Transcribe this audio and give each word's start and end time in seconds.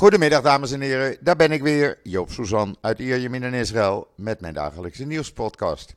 Goedemiddag 0.00 0.42
dames 0.42 0.72
en 0.72 0.80
heren, 0.80 1.16
daar 1.20 1.36
ben 1.36 1.52
ik 1.52 1.62
weer, 1.62 1.98
Joop 2.02 2.30
Suzan 2.30 2.76
uit 2.80 2.98
Ierjemien 2.98 3.42
in 3.42 3.54
Israël 3.54 4.08
met 4.14 4.40
mijn 4.40 4.54
dagelijkse 4.54 5.06
nieuwspodcast. 5.06 5.94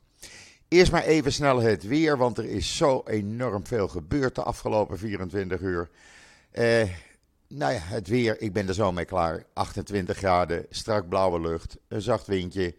Eerst 0.68 0.92
maar 0.92 1.02
even 1.02 1.32
snel 1.32 1.60
het 1.60 1.82
weer, 1.86 2.16
want 2.16 2.38
er 2.38 2.44
is 2.44 2.76
zo 2.76 3.02
enorm 3.06 3.66
veel 3.66 3.88
gebeurd 3.88 4.34
de 4.34 4.42
afgelopen 4.42 4.98
24 4.98 5.60
uur. 5.60 5.90
Eh, 6.50 6.88
nou 7.48 7.72
ja, 7.72 7.78
het 7.82 8.08
weer, 8.08 8.40
ik 8.40 8.52
ben 8.52 8.68
er 8.68 8.74
zo 8.74 8.92
mee 8.92 9.04
klaar. 9.04 9.44
28 9.52 10.16
graden, 10.16 10.66
strak 10.70 11.08
blauwe 11.08 11.40
lucht, 11.40 11.76
een 11.88 12.02
zacht 12.02 12.26
windje. 12.26 12.74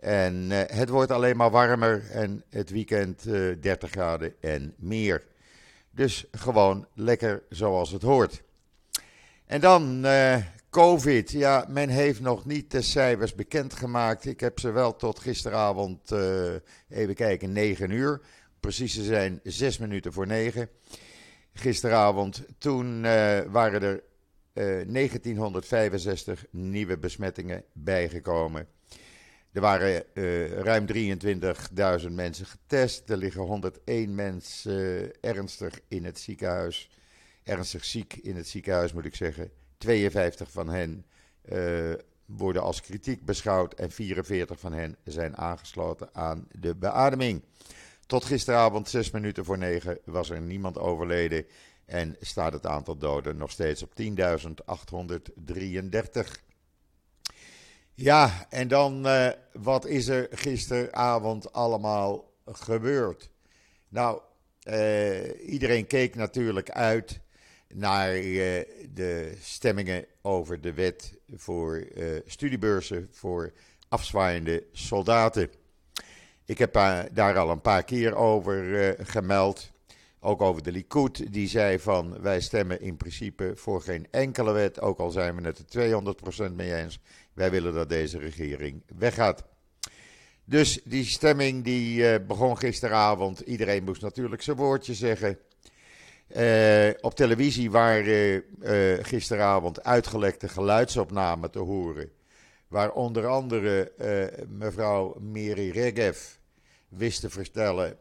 En 0.00 0.46
eh, 0.50 0.76
het 0.76 0.88
wordt 0.88 1.10
alleen 1.10 1.36
maar 1.36 1.50
warmer 1.50 2.10
en 2.10 2.44
het 2.50 2.70
weekend 2.70 3.26
eh, 3.26 3.40
30 3.60 3.90
graden 3.90 4.34
en 4.40 4.74
meer. 4.78 5.26
Dus 5.90 6.26
gewoon 6.32 6.86
lekker 6.94 7.42
zoals 7.48 7.90
het 7.90 8.02
hoort. 8.02 8.42
En 9.50 9.60
dan 9.60 10.04
eh, 10.04 10.36
COVID. 10.70 11.30
Ja, 11.30 11.66
men 11.68 11.88
heeft 11.88 12.20
nog 12.20 12.44
niet 12.44 12.70
de 12.70 12.82
cijfers 12.82 13.34
bekendgemaakt. 13.34 14.26
Ik 14.26 14.40
heb 14.40 14.58
ze 14.58 14.70
wel 14.70 14.96
tot 14.96 15.18
gisteravond, 15.18 16.12
eh, 16.12 16.54
even 16.88 17.14
kijken, 17.14 17.52
9 17.52 17.90
uur. 17.90 18.20
Precies 18.60 18.94
te 18.94 19.04
zijn 19.04 19.40
6 19.42 19.78
minuten 19.78 20.12
voor 20.12 20.26
9. 20.26 20.68
Gisteravond, 21.52 22.44
toen 22.58 23.04
eh, 23.04 23.40
waren 23.48 23.82
er 23.82 24.02
eh, 24.52 24.64
1965 24.86 26.46
nieuwe 26.50 26.98
besmettingen 26.98 27.64
bijgekomen. 27.72 28.68
Er 29.52 29.60
waren 29.60 30.14
eh, 30.14 30.50
ruim 30.50 30.86
23.000 32.02 32.10
mensen 32.10 32.46
getest. 32.46 33.10
Er 33.10 33.16
liggen 33.16 33.42
101 33.42 34.14
mensen 34.14 35.12
eh, 35.20 35.30
ernstig 35.30 35.80
in 35.88 36.04
het 36.04 36.18
ziekenhuis. 36.18 36.90
Ernstig 37.42 37.84
ziek 37.84 38.14
in 38.14 38.36
het 38.36 38.48
ziekenhuis, 38.48 38.92
moet 38.92 39.04
ik 39.04 39.14
zeggen. 39.14 39.50
52 39.80 40.50
van 40.50 40.68
hen 40.68 41.06
eh, 41.42 41.92
worden 42.24 42.62
als 42.62 42.80
kritiek 42.80 43.24
beschouwd 43.24 43.74
en 43.74 43.90
44 43.90 44.60
van 44.60 44.72
hen 44.72 44.96
zijn 45.04 45.36
aangesloten 45.36 46.08
aan 46.12 46.48
de 46.52 46.74
beademing. 46.74 47.42
Tot 48.06 48.24
gisteravond, 48.24 48.88
6 48.88 49.10
minuten 49.10 49.44
voor 49.44 49.58
9, 49.58 49.98
was 50.04 50.30
er 50.30 50.40
niemand 50.40 50.78
overleden 50.78 51.46
en 51.84 52.16
staat 52.20 52.52
het 52.52 52.66
aantal 52.66 52.96
doden 52.96 53.36
nog 53.36 53.50
steeds 53.50 53.82
op 53.82 53.92
10.833. 54.00 54.08
Ja, 57.94 58.46
en 58.48 58.68
dan 58.68 59.06
uh, 59.06 59.28
wat 59.52 59.86
is 59.86 60.08
er 60.08 60.28
gisteravond 60.30 61.52
allemaal 61.52 62.32
gebeurd? 62.44 63.30
Nou, 63.88 64.20
uh, 64.64 65.50
iedereen 65.50 65.86
keek 65.86 66.14
natuurlijk 66.14 66.70
uit 66.70 67.20
naar 67.74 68.16
uh, 68.16 68.60
de 68.94 69.36
stemmingen 69.40 70.04
over 70.22 70.60
de 70.60 70.74
wet 70.74 71.18
voor 71.34 71.86
studiebeurzen 72.26 73.08
voor 73.10 73.52
afzwaaiende 73.88 74.64
soldaten. 74.72 75.50
Ik 76.44 76.58
heb 76.58 76.72
daar 77.12 77.38
al 77.38 77.50
een 77.50 77.60
paar 77.60 77.84
keer 77.84 78.14
over 78.14 78.96
gemeld. 79.06 79.70
Ook 80.20 80.40
over 80.40 80.62
de 80.62 80.72
Likud, 80.72 81.32
die 81.32 81.48
zei 81.48 81.78
van 81.78 82.20
wij 82.20 82.40
stemmen 82.40 82.80
in 82.80 82.96
principe 82.96 83.52
voor 83.54 83.82
geen 83.82 84.06
enkele 84.10 84.52
wet, 84.52 84.80
ook 84.80 84.98
al 84.98 85.10
zijn 85.10 85.36
we 85.36 85.42
het 85.42 85.74
er 85.74 86.02
200% 86.50 86.54
mee 86.54 86.74
eens. 86.74 87.00
Wij 87.32 87.50
willen 87.50 87.74
dat 87.74 87.88
deze 87.88 88.18
regering 88.18 88.82
weggaat. 88.98 89.44
Dus 90.44 90.80
die 90.84 91.04
stemming 91.04 91.64
die 91.64 91.98
uh, 91.98 92.26
begon 92.26 92.58
gisteravond. 92.58 93.40
Iedereen 93.40 93.84
moest 93.84 94.02
natuurlijk 94.02 94.42
zijn 94.42 94.56
woordje 94.56 94.94
zeggen. 94.94 95.38
Uh, 96.36 96.90
op 97.00 97.14
televisie 97.14 97.70
waren 97.70 98.44
uh, 98.62 99.04
gisteravond 99.04 99.84
uitgelekte 99.84 100.48
geluidsopnamen 100.48 101.50
te 101.50 101.58
horen. 101.58 102.10
Waar 102.68 102.92
onder 102.92 103.26
andere 103.26 103.92
mevrouw 104.48 105.16
Miri 105.20 105.70
Regev 105.70 106.18
wist 106.88 107.20
te 107.20 107.30
vertellen 107.30 107.98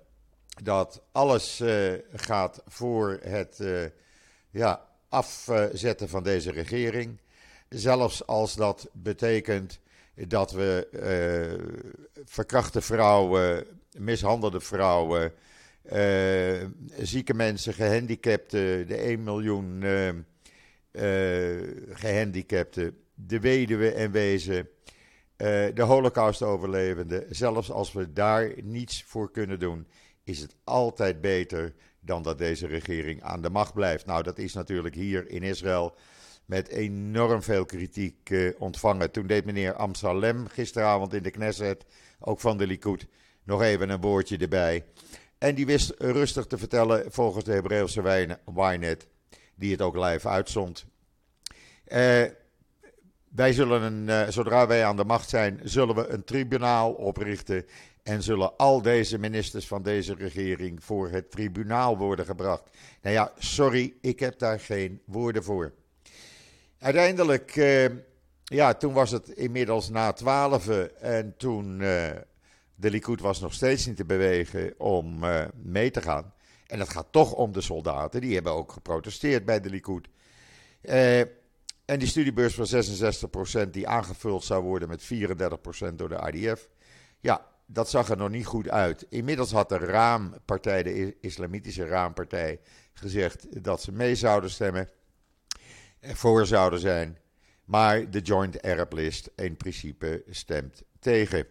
dat 0.63 1.01
alles 1.11 1.63
gaat 2.13 2.61
voor 2.67 3.19
het 3.21 3.63
ja, 4.49 4.85
afzetten 5.09 6.09
van 6.09 6.23
deze 6.23 6.51
regering. 6.51 7.19
Zelfs 7.69 8.27
als 8.27 8.55
dat 8.55 8.89
betekent 8.93 9.79
dat 10.15 10.51
we 10.51 10.87
verkrachte 12.25 12.81
vrouwen, 12.81 13.65
mishandelde 13.97 14.59
vrouwen, 14.59 15.33
zieke 16.97 17.33
mensen, 17.33 17.73
gehandicapten, 17.73 18.87
de 18.87 18.95
1 18.95 19.23
miljoen 19.23 19.81
uh, 19.81 20.09
gehandicapten, 21.89 22.97
de 23.13 23.39
weduwe 23.39 23.91
en 23.91 24.11
wezen, 24.11 24.69
de 25.73 25.81
holocaust-overlevenden, 25.81 27.25
zelfs 27.29 27.71
als 27.71 27.93
we 27.93 28.13
daar 28.13 28.51
niets 28.63 29.03
voor 29.03 29.31
kunnen 29.31 29.59
doen, 29.59 29.87
is 30.23 30.39
het 30.39 30.55
altijd 30.63 31.21
beter 31.21 31.73
dan 31.99 32.23
dat 32.23 32.37
deze 32.37 32.67
regering 32.67 33.23
aan 33.23 33.41
de 33.41 33.49
macht 33.49 33.73
blijft. 33.73 34.05
Nou, 34.05 34.23
dat 34.23 34.37
is 34.37 34.53
natuurlijk 34.53 34.95
hier 34.95 35.29
in 35.29 35.43
Israël 35.43 35.95
met 36.45 36.67
enorm 36.67 37.41
veel 37.41 37.65
kritiek 37.65 38.33
ontvangen. 38.57 39.11
Toen 39.11 39.27
deed 39.27 39.45
meneer 39.45 39.73
Amsalem 39.73 40.47
gisteravond 40.47 41.13
in 41.13 41.23
de 41.23 41.31
Knesset, 41.31 41.85
ook 42.19 42.39
van 42.39 42.57
de 42.57 42.67
Likud, 42.67 43.07
nog 43.43 43.61
even 43.61 43.89
een 43.89 44.01
woordje 44.01 44.37
erbij. 44.37 44.85
En 45.39 45.55
die 45.55 45.65
wist 45.65 45.93
rustig 45.97 46.45
te 46.45 46.57
vertellen 46.57 47.11
volgens 47.11 47.43
de 47.43 47.51
Hebreeuwse 47.51 48.01
Wynet, 48.45 49.07
die 49.55 49.71
het 49.71 49.81
ook 49.81 49.95
live 49.95 50.27
uitzond. 50.27 50.85
Uh, 51.87 52.23
wij 53.29 53.53
zullen 53.53 54.07
uh, 54.07 54.27
zodra 54.27 54.67
wij 54.67 54.85
aan 54.85 54.95
de 54.95 55.03
macht 55.03 55.29
zijn, 55.29 55.59
zullen 55.63 55.95
we 55.95 56.07
een 56.07 56.23
tribunaal 56.23 56.91
oprichten. 56.91 57.65
En 58.03 58.23
zullen 58.23 58.57
al 58.57 58.81
deze 58.81 59.17
ministers 59.17 59.67
van 59.67 59.83
deze 59.83 60.15
regering 60.15 60.83
voor 60.83 61.09
het 61.09 61.31
tribunaal 61.31 61.97
worden 61.97 62.25
gebracht. 62.25 62.63
Nou 63.01 63.15
ja, 63.15 63.31
sorry, 63.37 63.93
ik 64.01 64.19
heb 64.19 64.39
daar 64.39 64.59
geen 64.59 65.01
woorden 65.05 65.43
voor. 65.43 65.73
Uiteindelijk, 66.79 67.55
uh, 67.55 67.85
ja, 68.43 68.73
toen 68.73 68.93
was 68.93 69.11
het 69.11 69.29
inmiddels 69.29 69.89
na 69.89 70.13
twaalf 70.13 70.67
en 70.99 71.33
toen 71.37 71.81
de 72.79 72.89
Likud 72.89 73.21
was 73.21 73.39
nog 73.39 73.53
steeds 73.53 73.85
niet 73.85 73.95
te 73.95 74.05
bewegen 74.05 74.73
om 74.77 75.23
uh, 75.23 75.45
mee 75.63 75.91
te 75.91 76.01
gaan. 76.01 76.33
En 76.67 76.79
het 76.79 76.89
gaat 76.89 77.11
toch 77.11 77.33
om 77.33 77.51
de 77.51 77.61
soldaten, 77.61 78.21
die 78.21 78.33
hebben 78.33 78.51
ook 78.53 78.71
geprotesteerd 78.71 79.45
bij 79.45 79.61
de 79.61 79.69
Likud. 79.69 80.07
en 81.85 81.99
die 81.99 82.07
studiebeurs 82.07 82.53
van 82.53 83.65
66% 83.65 83.69
die 83.69 83.87
aangevuld 83.87 84.43
zou 84.43 84.63
worden 84.63 84.87
met 84.87 85.03
34% 85.03 85.07
door 85.95 86.09
de 86.09 86.31
IDF. 86.31 86.69
Ja, 87.19 87.45
dat 87.65 87.89
zag 87.89 88.09
er 88.09 88.17
nog 88.17 88.29
niet 88.29 88.45
goed 88.45 88.69
uit. 88.69 89.05
Inmiddels 89.09 89.51
had 89.51 89.69
de 89.69 89.77
Raampartij, 89.77 90.83
de 90.83 91.15
Islamitische 91.21 91.85
Raampartij, 91.85 92.59
gezegd 92.93 93.63
dat 93.63 93.81
ze 93.81 93.91
mee 93.91 94.15
zouden 94.15 94.49
stemmen 94.49 94.89
voor 96.01 96.45
zouden 96.45 96.79
zijn. 96.79 97.17
Maar 97.65 98.09
de 98.09 98.19
Joint 98.19 98.61
Arab 98.61 98.93
List 98.93 99.31
in 99.35 99.55
principe 99.55 100.23
stemt 100.29 100.83
tegen. 100.99 101.47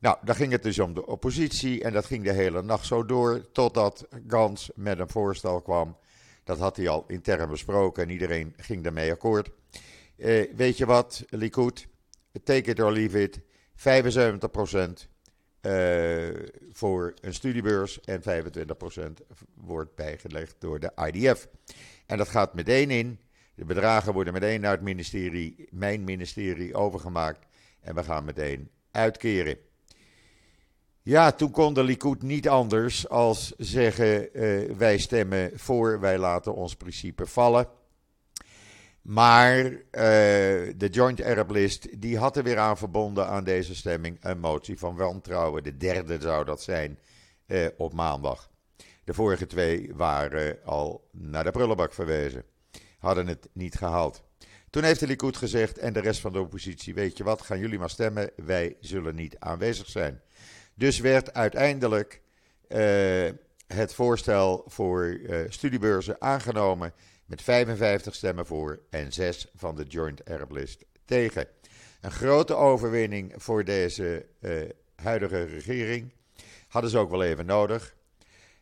Nou, 0.00 0.16
dan 0.22 0.34
ging 0.34 0.52
het 0.52 0.62
dus 0.62 0.78
om 0.78 0.94
de 0.94 1.06
oppositie 1.06 1.82
en 1.82 1.92
dat 1.92 2.06
ging 2.06 2.24
de 2.24 2.32
hele 2.32 2.62
nacht 2.62 2.86
zo 2.86 3.04
door 3.04 3.50
totdat 3.52 4.08
Gans 4.28 4.70
met 4.74 4.98
een 4.98 5.08
voorstel 5.08 5.60
kwam. 5.60 5.96
Dat 6.44 6.58
had 6.58 6.76
hij 6.76 6.88
al 6.88 7.04
intern 7.06 7.48
besproken 7.48 8.02
en 8.02 8.10
iedereen 8.10 8.54
ging 8.56 8.82
daarmee 8.82 9.12
akkoord. 9.12 9.50
Eh, 10.16 10.54
weet 10.56 10.76
je 10.76 10.86
wat, 10.86 11.24
Likud? 11.28 11.86
Take 12.44 12.70
it 12.70 12.80
or 12.80 12.92
leave 12.92 13.22
it. 13.22 13.40
75% 13.76 15.08
uh, 15.62 16.28
voor 16.72 17.14
een 17.20 17.34
studiebeurs 17.34 18.00
en 18.00 18.22
25% 18.22 19.26
wordt 19.54 19.94
bijgelegd 19.94 20.56
door 20.58 20.80
de 20.80 20.92
IDF. 21.12 21.48
En 22.06 22.18
dat 22.18 22.28
gaat 22.28 22.54
meteen 22.54 22.90
in 22.90 23.20
de 23.54 23.64
bedragen 23.64 24.12
worden 24.12 24.32
meteen 24.32 24.60
naar 24.60 24.72
het 24.72 24.80
ministerie, 24.80 25.68
mijn 25.70 26.04
ministerie, 26.04 26.74
overgemaakt. 26.74 27.46
En 27.80 27.94
we 27.94 28.04
gaan 28.04 28.24
meteen 28.24 28.70
uitkeren. 28.90 29.58
Ja, 31.08 31.32
toen 31.32 31.50
kon 31.50 31.74
de 31.74 31.82
Likud 31.82 32.22
niet 32.22 32.48
anders 32.48 33.08
als 33.08 33.52
zeggen: 33.56 34.28
uh, 34.32 34.70
wij 34.76 34.98
stemmen 34.98 35.50
voor, 35.54 36.00
wij 36.00 36.18
laten 36.18 36.54
ons 36.54 36.76
principe 36.76 37.26
vallen. 37.26 37.68
Maar 39.02 39.64
uh, 39.64 39.80
de 40.76 40.88
Joint 40.90 41.22
Arab 41.22 41.50
List 41.50 42.00
die 42.00 42.18
had 42.18 42.36
er 42.36 42.42
weer 42.42 42.58
aan 42.58 42.78
verbonden 42.78 43.26
aan 43.26 43.44
deze 43.44 43.74
stemming 43.74 44.18
een 44.20 44.38
motie 44.38 44.78
van 44.78 44.96
wantrouwen. 44.96 45.62
De 45.62 45.76
derde 45.76 46.20
zou 46.20 46.44
dat 46.44 46.62
zijn 46.62 46.98
uh, 47.46 47.66
op 47.76 47.92
maandag. 47.92 48.50
De 49.04 49.14
vorige 49.14 49.46
twee 49.46 49.90
waren 49.94 50.58
al 50.64 51.08
naar 51.12 51.44
de 51.44 51.50
prullenbak 51.50 51.92
verwezen 51.92 52.44
hadden 52.98 53.26
het 53.26 53.48
niet 53.52 53.74
gehaald. 53.74 54.22
Toen 54.70 54.82
heeft 54.82 55.00
de 55.00 55.06
Likud 55.06 55.36
gezegd 55.36 55.78
en 55.78 55.92
de 55.92 56.00
rest 56.00 56.20
van 56.20 56.32
de 56.32 56.40
oppositie: 56.40 56.94
Weet 56.94 57.16
je 57.16 57.24
wat, 57.24 57.42
gaan 57.42 57.58
jullie 57.58 57.78
maar 57.78 57.90
stemmen, 57.90 58.30
wij 58.36 58.76
zullen 58.80 59.14
niet 59.14 59.38
aanwezig 59.38 59.88
zijn. 59.88 60.20
Dus 60.78 60.98
werd 60.98 61.34
uiteindelijk 61.34 62.20
uh, 62.68 62.78
het 63.66 63.94
voorstel 63.94 64.64
voor 64.66 65.04
uh, 65.04 65.40
studiebeurzen 65.48 66.20
aangenomen 66.20 66.92
met 67.26 67.42
55 67.42 68.14
stemmen 68.14 68.46
voor 68.46 68.80
en 68.90 69.12
6 69.12 69.50
van 69.54 69.76
de 69.76 69.84
Joint 69.84 70.24
Arab 70.24 70.50
List 70.50 70.84
tegen. 71.04 71.46
Een 72.00 72.10
grote 72.10 72.54
overwinning 72.54 73.32
voor 73.36 73.64
deze 73.64 74.26
uh, 74.40 74.52
huidige 74.96 75.44
regering. 75.44 76.12
Hadden 76.68 76.90
ze 76.90 76.98
ook 76.98 77.10
wel 77.10 77.22
even 77.22 77.46
nodig. 77.46 77.96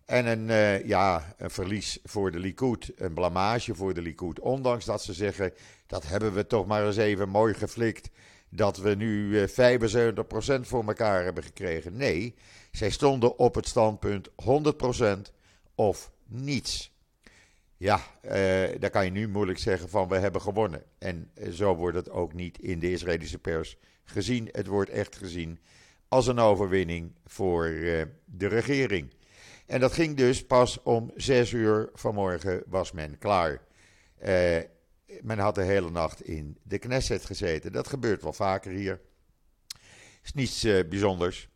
En 0.05 0.27
een, 0.27 0.87
ja, 0.87 1.35
een 1.37 1.51
verlies 1.51 1.99
voor 2.05 2.31
de 2.31 2.39
Likud, 2.39 2.93
een 2.97 3.15
blamage 3.15 3.75
voor 3.75 3.95
de 3.95 4.03
Likud. 4.03 4.41
Ondanks 4.41 4.85
dat 4.85 5.03
ze 5.03 5.12
zeggen, 5.12 5.53
dat 5.87 6.07
hebben 6.07 6.35
we 6.35 6.47
toch 6.47 6.67
maar 6.67 6.87
eens 6.87 6.97
even 6.97 7.29
mooi 7.29 7.55
geflikt. 7.55 8.11
Dat 8.51 8.77
we 8.77 8.95
nu 8.95 9.29
uh, 9.29 9.49
75% 9.49 10.61
voor 10.61 10.85
elkaar 10.87 11.25
hebben 11.25 11.43
gekregen. 11.43 11.97
Nee, 11.97 12.35
zij 12.71 12.91
stonden 12.91 13.39
op 13.39 13.55
het 13.55 13.67
standpunt 13.67 14.29
100% 14.29 14.33
of 15.75 16.11
niets. 16.27 16.95
Ja, 17.77 18.01
uh, 18.25 18.31
daar 18.79 18.91
kan 18.91 19.05
je 19.05 19.11
nu 19.11 19.29
moeilijk 19.29 19.59
zeggen 19.59 19.89
van 19.89 20.09
we 20.09 20.17
hebben 20.17 20.41
gewonnen. 20.41 20.83
En 20.99 21.31
zo 21.53 21.75
wordt 21.75 21.97
het 21.97 22.11
ook 22.11 22.33
niet 22.33 22.59
in 22.59 22.79
de 22.79 22.91
Israëlische 22.91 23.39
pers 23.39 23.77
gezien. 24.05 24.49
Het 24.53 24.67
wordt 24.67 24.91
echt 24.91 25.17
gezien 25.17 25.59
als 26.09 26.27
een 26.27 26.39
overwinning 26.39 27.13
voor 27.27 27.67
uh, 27.67 28.03
de 28.25 28.47
regering. 28.47 29.15
En 29.67 29.81
dat 29.81 29.93
ging 29.93 30.17
dus 30.17 30.47
pas 30.47 30.83
om 30.83 31.11
6 31.17 31.53
uur 31.53 31.91
vanmorgen 31.95 32.63
was 32.67 32.93
men 32.93 33.19
klaar. 33.19 33.63
Uh, 34.25 34.59
men 35.23 35.38
had 35.38 35.55
de 35.55 35.62
hele 35.62 35.91
nacht 35.91 36.23
in 36.23 36.58
de 36.62 36.79
Knesset 36.79 37.25
gezeten. 37.25 37.73
Dat 37.73 37.88
gebeurt 37.88 38.23
wel 38.23 38.32
vaker 38.32 38.73
hier. 38.73 39.00
Is 40.23 40.32
niets 40.32 40.62
bijzonders. 40.88 41.49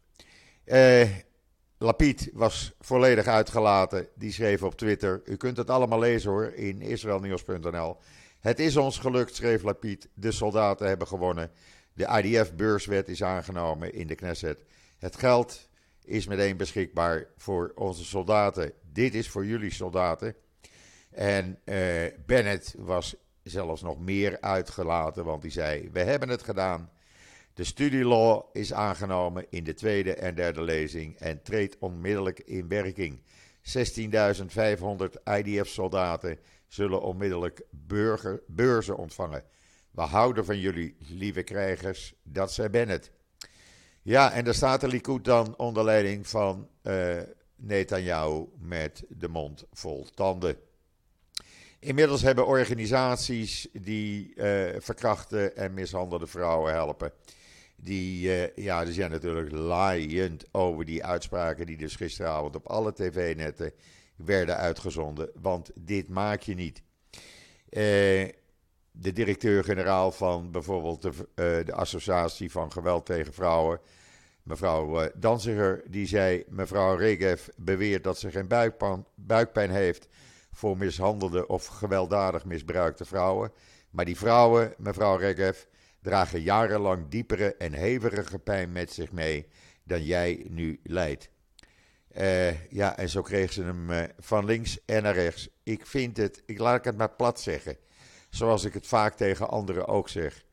Lapid 1.82 2.30
was 2.32 2.72
volledig 2.80 3.26
uitgelaten. 3.26 4.08
Die 4.14 4.32
schreef 4.32 4.62
op 4.62 4.74
Twitter: 4.74 5.22
U 5.24 5.36
kunt 5.36 5.56
het 5.56 5.70
allemaal 5.70 5.98
lezen 5.98 6.30
hoor 6.30 6.52
in 6.52 6.80
israelnieuws.nl. 6.80 7.96
Het 8.40 8.58
is 8.58 8.76
ons 8.76 8.98
gelukt, 8.98 9.34
schreef 9.34 9.62
Lapid. 9.62 10.08
De 10.14 10.32
soldaten 10.32 10.88
hebben 10.88 11.06
gewonnen. 11.06 11.50
De 11.92 12.20
IDF-beurswet 12.22 13.08
is 13.08 13.22
aangenomen 13.22 13.92
in 13.94 14.06
de 14.06 14.14
Knesset. 14.14 14.64
Het 14.98 15.16
geld 15.16 15.68
is 16.04 16.26
meteen 16.26 16.56
beschikbaar 16.56 17.26
voor 17.36 17.72
onze 17.74 18.04
soldaten. 18.04 18.72
Dit 18.92 19.14
is 19.14 19.28
voor 19.28 19.46
jullie 19.46 19.72
soldaten. 19.72 20.34
En 21.10 21.58
uh, 21.64 21.76
Bennett 22.26 22.74
was 22.78 23.14
zelfs 23.42 23.82
nog 23.82 23.98
meer 23.98 24.40
uitgelaten, 24.40 25.24
want 25.24 25.42
hij 25.42 25.50
zei: 25.50 25.90
We 25.92 26.00
hebben 26.00 26.28
het 26.28 26.42
gedaan. 26.42 26.90
De 27.54 27.64
studielaw 27.64 28.42
is 28.52 28.72
aangenomen 28.72 29.46
in 29.50 29.64
de 29.64 29.74
tweede 29.74 30.14
en 30.14 30.34
derde 30.34 30.62
lezing 30.62 31.18
en 31.18 31.42
treedt 31.42 31.78
onmiddellijk 31.78 32.38
in 32.38 32.68
werking. 32.68 33.22
16.500 33.62 35.22
IDF-soldaten 35.24 36.38
zullen 36.68 37.02
onmiddellijk 37.02 37.62
beurzen 38.46 38.96
ontvangen. 38.96 39.44
We 39.90 40.00
houden 40.00 40.44
van 40.44 40.58
jullie, 40.58 40.96
lieve 40.98 41.42
krijgers, 41.42 42.14
dat 42.22 42.52
zei 42.52 42.68
Bennett. 42.68 43.10
Ja, 44.02 44.32
en 44.32 44.44
daar 44.44 44.54
staat 44.54 44.80
de 44.80 44.88
Likud 44.88 45.24
dan 45.24 45.56
onder 45.56 45.84
leiding 45.84 46.26
van 46.26 46.68
uh, 46.82 47.16
Netanyahu 47.56 48.46
met 48.58 49.04
de 49.08 49.28
mond 49.28 49.64
vol 49.72 50.06
tanden. 50.14 50.56
Inmiddels 51.80 52.22
hebben 52.22 52.46
organisaties 52.46 53.68
die 53.72 54.32
uh, 54.34 54.44
verkrachte 54.78 55.52
en 55.52 55.74
mishandelde 55.74 56.26
vrouwen 56.26 56.72
helpen 56.72 57.12
die, 57.76 58.28
uh, 58.28 58.56
ja, 58.64 58.84
die 58.84 58.94
zijn 58.94 59.10
natuurlijk 59.10 59.52
laaiend 59.52 60.44
over 60.52 60.84
die 60.84 61.04
uitspraken 61.04 61.66
die 61.66 61.76
dus 61.76 61.96
gisteravond 61.96 62.56
op 62.56 62.66
alle 62.66 62.92
tv-netten 62.92 63.72
werden 64.16 64.56
uitgezonden. 64.56 65.30
Want 65.34 65.70
dit 65.74 66.08
maak 66.08 66.40
je 66.40 66.54
niet. 66.54 66.82
Uh, 67.70 68.28
de 68.92 69.12
directeur-generaal 69.12 70.12
van 70.12 70.50
bijvoorbeeld 70.50 71.02
de, 71.02 71.62
de 71.64 71.72
Associatie 71.72 72.50
van 72.50 72.72
Geweld 72.72 73.06
tegen 73.06 73.32
Vrouwen, 73.32 73.80
mevrouw 74.42 75.10
Danziger, 75.14 75.82
die 75.86 76.06
zei: 76.06 76.44
Mevrouw 76.48 76.96
Regev 76.96 77.48
beweert 77.56 78.04
dat 78.04 78.18
ze 78.18 78.30
geen 78.30 78.48
buikpijn 79.14 79.70
heeft 79.70 80.08
voor 80.60 80.76
mishandelde 80.76 81.46
of 81.46 81.66
gewelddadig 81.66 82.44
misbruikte 82.44 83.04
vrouwen. 83.04 83.52
Maar 83.90 84.04
die 84.04 84.16
vrouwen, 84.16 84.74
mevrouw 84.78 85.16
Regev, 85.16 85.62
dragen 86.02 86.40
jarenlang 86.40 87.08
diepere 87.08 87.54
en 87.56 87.72
hevige 87.72 88.38
pijn 88.38 88.72
met 88.72 88.92
zich 88.92 89.12
mee 89.12 89.46
dan 89.84 90.04
jij 90.04 90.46
nu 90.48 90.80
lijdt. 90.82 91.30
Uh, 92.16 92.70
ja, 92.72 92.96
en 92.96 93.08
zo 93.08 93.22
kreeg 93.22 93.52
ze 93.52 93.62
hem 93.62 93.90
uh, 93.90 94.02
van 94.18 94.44
links 94.44 94.84
en 94.84 95.02
naar 95.02 95.14
rechts. 95.14 95.48
Ik 95.62 95.86
vind 95.86 96.16
het, 96.16 96.42
ik 96.46 96.58
laat 96.58 96.84
het 96.84 96.96
maar 96.96 97.14
plat 97.14 97.40
zeggen, 97.40 97.76
zoals 98.30 98.64
ik 98.64 98.74
het 98.74 98.86
vaak 98.86 99.14
tegen 99.14 99.48
anderen 99.48 99.86
ook 99.86 100.08
zeg. 100.08 100.44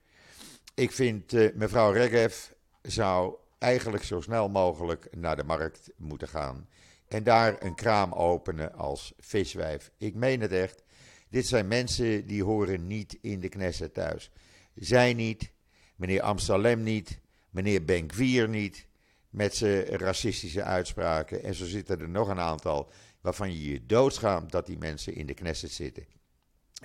Ik 0.73 0.91
vind 0.91 1.33
uh, 1.33 1.53
mevrouw 1.55 1.91
Regev 1.91 2.35
zou 2.81 3.35
eigenlijk 3.57 4.03
zo 4.03 4.21
snel 4.21 4.49
mogelijk 4.49 5.07
naar 5.15 5.35
de 5.35 5.43
markt 5.43 5.89
moeten 5.97 6.27
gaan 6.27 6.67
en 7.07 7.23
daar 7.23 7.63
een 7.63 7.75
kraam 7.75 8.13
openen 8.13 8.73
als 8.73 9.13
viswijf. 9.17 9.91
Ik 9.97 10.15
meen 10.15 10.41
het 10.41 10.51
echt. 10.51 10.83
Dit 11.29 11.47
zijn 11.47 11.67
mensen 11.67 12.27
die 12.27 12.43
horen 12.43 12.87
niet 12.87 13.17
in 13.21 13.39
de 13.39 13.49
Knesset 13.49 13.93
thuis. 13.93 14.31
Zij 14.75 15.13
niet, 15.13 15.51
meneer 15.95 16.21
Amsterdam 16.21 16.83
niet, 16.83 17.19
meneer 17.49 17.85
Benkvier 17.85 18.49
niet, 18.49 18.87
met 19.29 19.55
zijn 19.55 19.85
racistische 19.85 20.63
uitspraken. 20.63 21.43
En 21.43 21.53
zo 21.53 21.65
zitten 21.65 21.99
er 21.99 22.09
nog 22.09 22.27
een 22.27 22.39
aantal 22.39 22.91
waarvan 23.21 23.51
je 23.51 23.69
je 23.69 23.85
doodschaamt 23.85 24.51
dat 24.51 24.65
die 24.65 24.77
mensen 24.77 25.15
in 25.15 25.25
de 25.25 25.33
Knesset 25.33 25.71
zitten. 25.71 26.05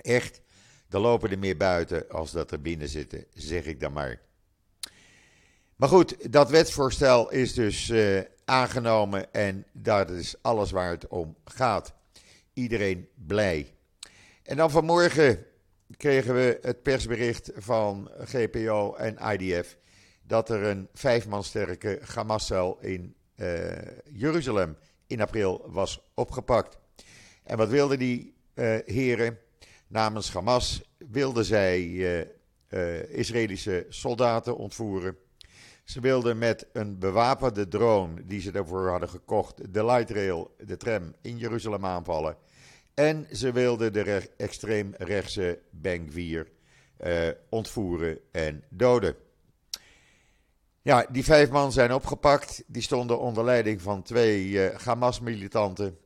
Echt, 0.01 0.41
er 0.89 0.99
lopen 0.99 1.31
er 1.31 1.39
meer 1.39 1.57
buiten 1.57 2.09
als 2.09 2.31
dat 2.31 2.51
er 2.51 2.61
binnen 2.61 2.89
zitten, 2.89 3.25
zeg 3.33 3.65
ik 3.65 3.79
dan 3.79 3.93
maar. 3.93 4.21
Maar 5.75 5.89
goed, 5.89 6.31
dat 6.31 6.49
wetsvoorstel 6.49 7.31
is 7.31 7.53
dus 7.53 7.89
uh, 7.89 8.21
aangenomen 8.45 9.33
en 9.33 9.65
dat 9.71 10.09
is 10.09 10.35
alles 10.41 10.71
waar 10.71 10.89
het 10.89 11.07
om 11.07 11.35
gaat. 11.45 11.93
Iedereen 12.53 13.07
blij. 13.27 13.73
En 14.43 14.57
dan 14.57 14.71
vanmorgen 14.71 15.45
kregen 15.97 16.33
we 16.33 16.59
het 16.61 16.83
persbericht 16.83 17.51
van 17.55 18.11
GPO 18.17 18.93
en 18.95 19.17
IDF 19.17 19.77
dat 20.21 20.49
er 20.49 20.63
een 20.63 20.87
vijfman 20.93 21.43
sterke 21.43 22.01
Hamas-cel 22.13 22.77
in 22.81 23.15
uh, 23.35 23.71
Jeruzalem 24.13 24.77
in 25.07 25.21
april 25.21 25.65
was 25.67 26.01
opgepakt. 26.13 26.77
En 27.43 27.57
wat 27.57 27.69
wilden 27.69 27.99
die 27.99 28.33
uh, 28.53 28.77
heren? 28.85 29.39
Namens 29.87 30.33
Hamas 30.33 30.81
wilden 30.97 31.45
zij 31.45 31.81
Israëlische 33.09 33.85
soldaten 33.89 34.57
ontvoeren. 34.57 35.17
Ze 35.83 35.99
wilden 35.99 36.37
met 36.37 36.67
een 36.73 36.99
bewapende 36.99 37.67
drone 37.67 38.25
die 38.25 38.41
ze 38.41 38.51
daarvoor 38.51 38.89
hadden 38.89 39.09
gekocht 39.09 39.73
de 39.73 39.85
light 39.85 40.09
rail, 40.09 40.55
de 40.57 40.77
tram 40.77 41.13
in 41.21 41.37
Jeruzalem 41.37 41.85
aanvallen. 41.85 42.37
En 42.93 43.27
ze 43.31 43.51
wilden 43.51 43.93
de 43.93 44.29
extreemrechtse 44.37 45.59
Bengvier 45.69 46.47
uh, 47.03 47.29
ontvoeren 47.49 48.19
en 48.31 48.63
doden. 48.69 49.15
Ja, 50.81 51.05
die 51.11 51.23
vijf 51.23 51.49
man 51.49 51.71
zijn 51.71 51.93
opgepakt. 51.93 52.63
Die 52.67 52.81
stonden 52.81 53.19
onder 53.19 53.43
leiding 53.43 53.81
van 53.81 54.03
twee 54.03 54.47
uh, 54.47 54.75
Hamas-militanten. 54.75 55.97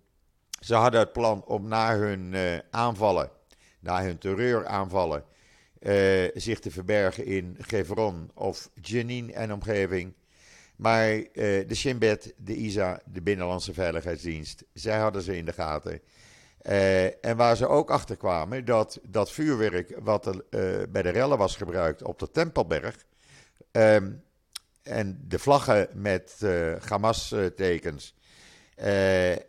Ze 0.60 0.76
hadden 0.76 1.00
het 1.00 1.12
plan 1.12 1.44
om 1.46 1.68
na 1.68 1.98
hun 1.98 2.34
uh, 2.34 2.58
aanvallen, 2.72 3.32
na 3.80 4.04
hun 4.04 4.18
terreuraanvallen, 4.18 5.24
uh, 5.80 6.30
zich 6.34 6.60
te 6.60 6.72
verbergen 6.72 7.26
in 7.26 7.58
Gevron 7.60 8.32
of 8.34 8.70
Jenin 8.82 9.34
en 9.34 9.54
omgeving. 9.54 10.14
Maar 10.76 11.08
de 11.34 11.76
Shin 11.76 11.98
Bet, 11.98 12.34
de 12.38 12.56
ISA, 12.56 13.02
de 13.06 13.22
Binnenlandse 13.22 13.74
Veiligheidsdienst, 13.74 14.64
zij 14.74 14.98
hadden 14.98 15.22
ze 15.22 15.38
in 15.38 15.46
de 15.46 15.54
gaten. 15.54 16.02
Uh, 16.62 17.26
en 17.26 17.38
waar 17.38 17.58
ze 17.58 17.68
ook 17.68 17.90
achter 17.90 18.18
kwamen 18.18 18.66
dat 18.66 19.00
dat 19.04 19.32
vuurwerk 19.32 19.98
wat 20.00 20.44
bij 20.90 21.02
de 21.02 21.10
rellen 21.10 21.38
was 21.38 21.56
gebruikt 21.56 22.04
op 22.04 22.20
de 22.20 22.32
Tempelberg. 22.32 23.06
Um, 23.72 24.24
en 24.84 25.24
de 25.28 25.40
vlaggen 25.40 25.90
met 25.94 26.42
Hamas-tekens. 26.88 28.16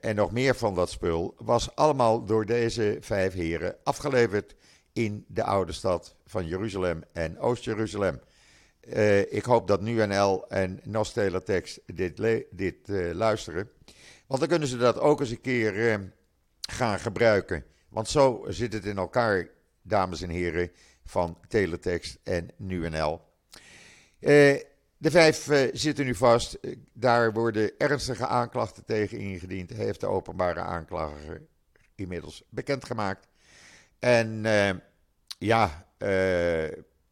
en 0.00 0.14
nog 0.14 0.32
meer 0.32 0.54
van 0.54 0.74
dat 0.74 0.90
spul. 0.90 1.34
was 1.38 1.74
allemaal 1.74 2.24
door 2.24 2.46
deze 2.46 2.96
vijf 3.00 3.32
heren 3.32 3.76
afgeleverd 3.82 4.54
in 4.98 5.24
de 5.28 5.42
oude 5.42 5.72
stad 5.72 6.16
van 6.26 6.46
Jeruzalem 6.46 7.02
en 7.12 7.38
Oost-Jeruzalem. 7.38 8.20
ik 9.28 9.44
hoop 9.44 9.66
dat 9.66 9.80
NuNL 9.80 10.48
en 10.48 10.80
Nosteletext 10.84 11.80
dit, 11.86 12.44
dit 12.50 12.88
luisteren. 13.12 13.70
Want 14.26 14.40
dan 14.40 14.48
kunnen 14.48 14.68
ze 14.68 14.76
dat 14.76 14.98
ook 14.98 15.20
eens 15.20 15.30
een 15.30 15.40
keer 15.40 15.90
ehm, 15.90 16.06
gaan 16.60 17.00
gebruiken. 17.00 17.64
Want 17.88 18.08
zo 18.08 18.44
zit 18.48 18.72
het 18.72 18.84
in 18.84 18.98
elkaar, 18.98 19.48
dames 19.82 20.22
en 20.22 20.28
heren, 20.28 20.70
van 21.04 21.38
Teletext 21.48 22.18
en 22.22 22.48
NuNL. 22.56 23.20
De 25.00 25.10
vijf 25.10 25.48
zitten 25.72 26.04
nu 26.04 26.14
vast. 26.14 26.54
Eh, 26.54 26.76
daar 26.92 27.32
worden 27.32 27.72
ernstige 27.78 28.26
aanklachten 28.26 28.84
tegen 28.84 29.18
ingediend, 29.18 29.70
heeft 29.70 30.00
de 30.00 30.06
openbare 30.06 30.60
aanklager 30.60 31.42
inmiddels 31.94 32.42
bekendgemaakt. 32.48 33.26
En 33.98 34.44
ja, 35.38 35.86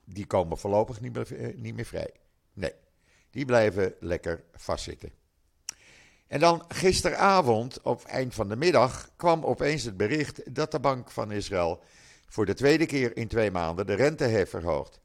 die 0.05 0.27
komen 0.27 0.59
voorlopig 0.59 1.01
niet 1.01 1.13
meer, 1.13 1.55
niet 1.57 1.75
meer 1.75 1.85
vrij. 1.85 2.11
Nee, 2.53 2.73
die 3.31 3.45
blijven 3.45 3.95
lekker 4.01 4.45
vastzitten. 4.53 5.11
En 6.27 6.41
dan 6.41 6.65
gisteravond, 6.69 7.83
op 7.83 8.05
eind 8.05 8.35
van 8.35 8.49
de 8.49 8.57
middag, 8.57 9.11
kwam 9.17 9.45
opeens 9.45 9.83
het 9.83 9.97
bericht 9.97 10.55
dat 10.55 10.71
de 10.71 10.81
Bank 10.81 11.11
van 11.11 11.33
Israël 11.33 11.83
voor 12.29 12.47
de 12.47 12.55
tweede 12.55 12.87
keer 12.87 13.17
in 13.17 13.29
twee 13.29 13.51
maanden 13.51 13.87
de 13.87 13.95
rente 13.95 14.25
heeft 14.25 14.51
verhoogd. 14.51 15.01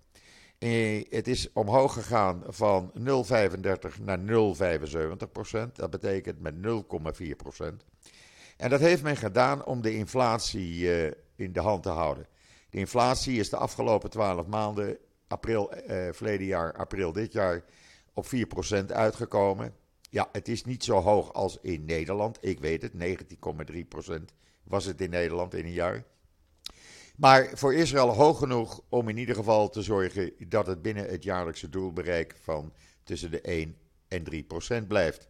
Eh, 0.58 1.06
het 1.10 1.28
is 1.28 1.54
omhoog 1.54 1.94
gegaan 1.94 2.44
van 2.48 2.92
0,35 2.94 4.00
naar 4.00 4.20
0,75 4.20 5.32
procent. 5.32 5.76
Dat 5.76 5.90
betekent 5.90 6.40
met 6.40 6.56
0,4 6.56 7.36
procent. 7.36 7.86
En 8.58 8.70
dat 8.70 8.80
heeft 8.80 9.04
men 9.04 9.18
gedaan 9.18 9.66
om 9.66 9.82
de 9.82 9.94
inflatie 9.94 10.94
eh, 10.94 11.12
in 11.36 11.54
de 11.54 11.60
hand 11.60 11.84
te 11.84 11.90
houden. 11.90 12.26
De 12.72 12.78
inflatie 12.78 13.40
is 13.40 13.50
de 13.50 13.58
afgelopen 13.58 14.10
12 14.10 14.48
maanden, 14.48 14.98
april 15.28 15.72
eh, 15.72 16.14
verleden 16.14 16.46
jaar, 16.46 16.74
april 16.74 17.12
dit 17.12 17.34
jaar, 17.34 17.64
op 18.14 18.28
4 18.28 18.48
procent 18.48 18.92
uitgekomen. 18.92 19.76
Ja, 20.10 20.30
het 20.32 20.48
is 20.48 20.64
niet 20.64 20.84
zo 20.84 21.00
hoog 21.00 21.34
als 21.34 21.58
in 21.62 21.86
Nederland. 21.86 22.38
Ik 22.42 22.60
weet 22.60 22.82
het, 22.82 22.92
19,3 23.74 23.88
procent 23.88 24.34
was 24.64 24.86
het 24.86 25.02
in 25.02 25.10
Nederland 25.10 25.54
in 25.54 25.66
een 25.66 25.72
jaar. 25.72 26.04
Maar 27.16 27.50
voor 27.54 27.74
Israël 27.74 28.10
hoog 28.10 28.38
genoeg 28.38 28.82
om 28.90 29.10
in 29.10 29.18
ieder 29.18 29.36
geval 29.36 29.70
te 29.70 29.82
zorgen 29.82 30.34
dat 30.48 30.68
het 30.68 30.82
binnen 30.82 31.10
het 31.10 31.24
jaarlijkse 31.24 31.70
doelbereik 31.70 32.36
van 32.42 32.74
tussen 33.04 33.32
de 33.32 33.42
1 33.42 33.78
en 34.08 34.24
3 34.24 34.44
procent 34.44 34.88
blijft. 34.88 35.28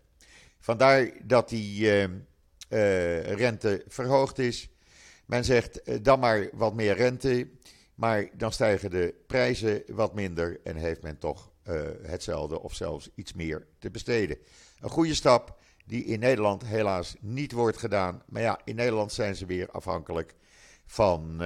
Vandaar 0.59 1.11
dat 1.23 1.49
die 1.49 1.81
uh, 1.81 2.03
uh, 2.03 3.21
rente 3.21 3.83
verhoogd 3.87 4.39
is. 4.39 4.69
Men 5.31 5.43
zegt 5.43 5.89
uh, 5.89 5.95
dan 6.01 6.19
maar 6.19 6.49
wat 6.53 6.73
meer 6.73 6.95
rente, 6.95 7.49
maar 7.95 8.29
dan 8.33 8.51
stijgen 8.51 8.89
de 8.89 9.15
prijzen 9.27 9.83
wat 9.87 10.13
minder 10.13 10.59
en 10.63 10.75
heeft 10.75 11.01
men 11.01 11.17
toch 11.17 11.49
hetzelfde 12.01 12.61
of 12.61 12.73
zelfs 12.75 13.09
iets 13.15 13.33
meer 13.33 13.67
te 13.79 13.91
besteden. 13.91 14.37
Een 14.79 14.89
goede 14.89 15.13
stap 15.13 15.57
die 15.85 16.05
in 16.05 16.19
Nederland 16.19 16.65
helaas 16.65 17.15
niet 17.19 17.51
wordt 17.51 17.77
gedaan. 17.77 18.23
Maar 18.27 18.41
ja, 18.41 18.59
in 18.63 18.75
Nederland 18.75 19.11
zijn 19.11 19.35
ze 19.35 19.45
weer 19.45 19.69
afhankelijk 19.69 20.35
van 20.85 21.41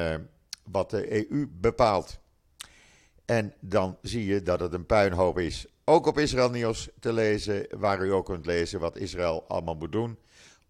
wat 0.63 0.89
de 0.89 1.29
EU 1.29 1.47
bepaalt. 1.47 2.19
En 3.25 3.53
dan 3.59 3.97
zie 4.01 4.25
je 4.25 4.41
dat 4.41 4.59
het 4.59 4.73
een 4.73 4.85
puinhoop 4.85 5.39
is. 5.39 5.67
Ook 5.83 6.05
op 6.05 6.17
Israël 6.17 6.49
Nieuws 6.49 6.89
te 6.99 7.13
lezen, 7.13 7.67
waar 7.77 8.05
u 8.05 8.11
ook 8.11 8.25
kunt 8.25 8.45
lezen 8.45 8.79
wat 8.79 8.97
Israël 8.97 9.45
allemaal 9.47 9.75
moet 9.75 9.91
doen 9.91 10.17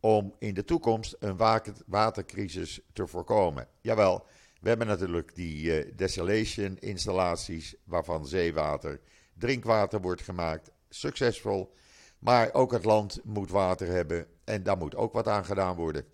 om 0.06 0.36
in 0.40 0.54
de 0.54 0.64
toekomst 0.64 1.16
een 1.20 1.38
watercrisis 1.86 2.80
te 2.94 3.08
voorkomen. 3.08 3.68
Jawel, 3.82 4.26
we 4.62 4.70
hebben 4.70 4.88
natuurlijk 4.88 5.36
die 5.36 5.86
uh, 5.86 5.92
desalation 5.96 6.78
installaties 6.80 7.76
waarvan 7.84 8.26
zeewater, 8.28 9.00
drinkwater 9.34 10.02
wordt 10.02 10.22
gemaakt, 10.22 10.72
succesvol. 10.90 11.74
Maar 12.20 12.54
ook 12.54 12.72
het 12.72 12.86
land 12.86 13.20
moet 13.24 13.50
water 13.50 13.88
hebben 13.88 14.28
en 14.44 14.64
daar 14.64 14.78
moet 14.78 14.96
ook 14.96 15.14
wat 15.14 15.28
aan 15.28 15.46
gedaan 15.46 15.76
worden. 15.76 16.06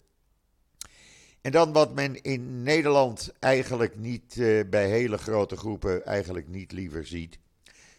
En 1.41 1.51
dan 1.51 1.74
wat 1.74 1.93
men 1.93 2.21
in 2.21 2.63
Nederland 2.63 3.33
eigenlijk 3.39 3.98
niet 3.98 4.36
uh, 4.36 4.69
bij 4.69 4.89
hele 4.89 5.17
grote 5.17 5.55
groepen 5.55 6.05
eigenlijk 6.05 6.48
niet 6.48 6.71
liever 6.71 7.05
ziet. 7.05 7.39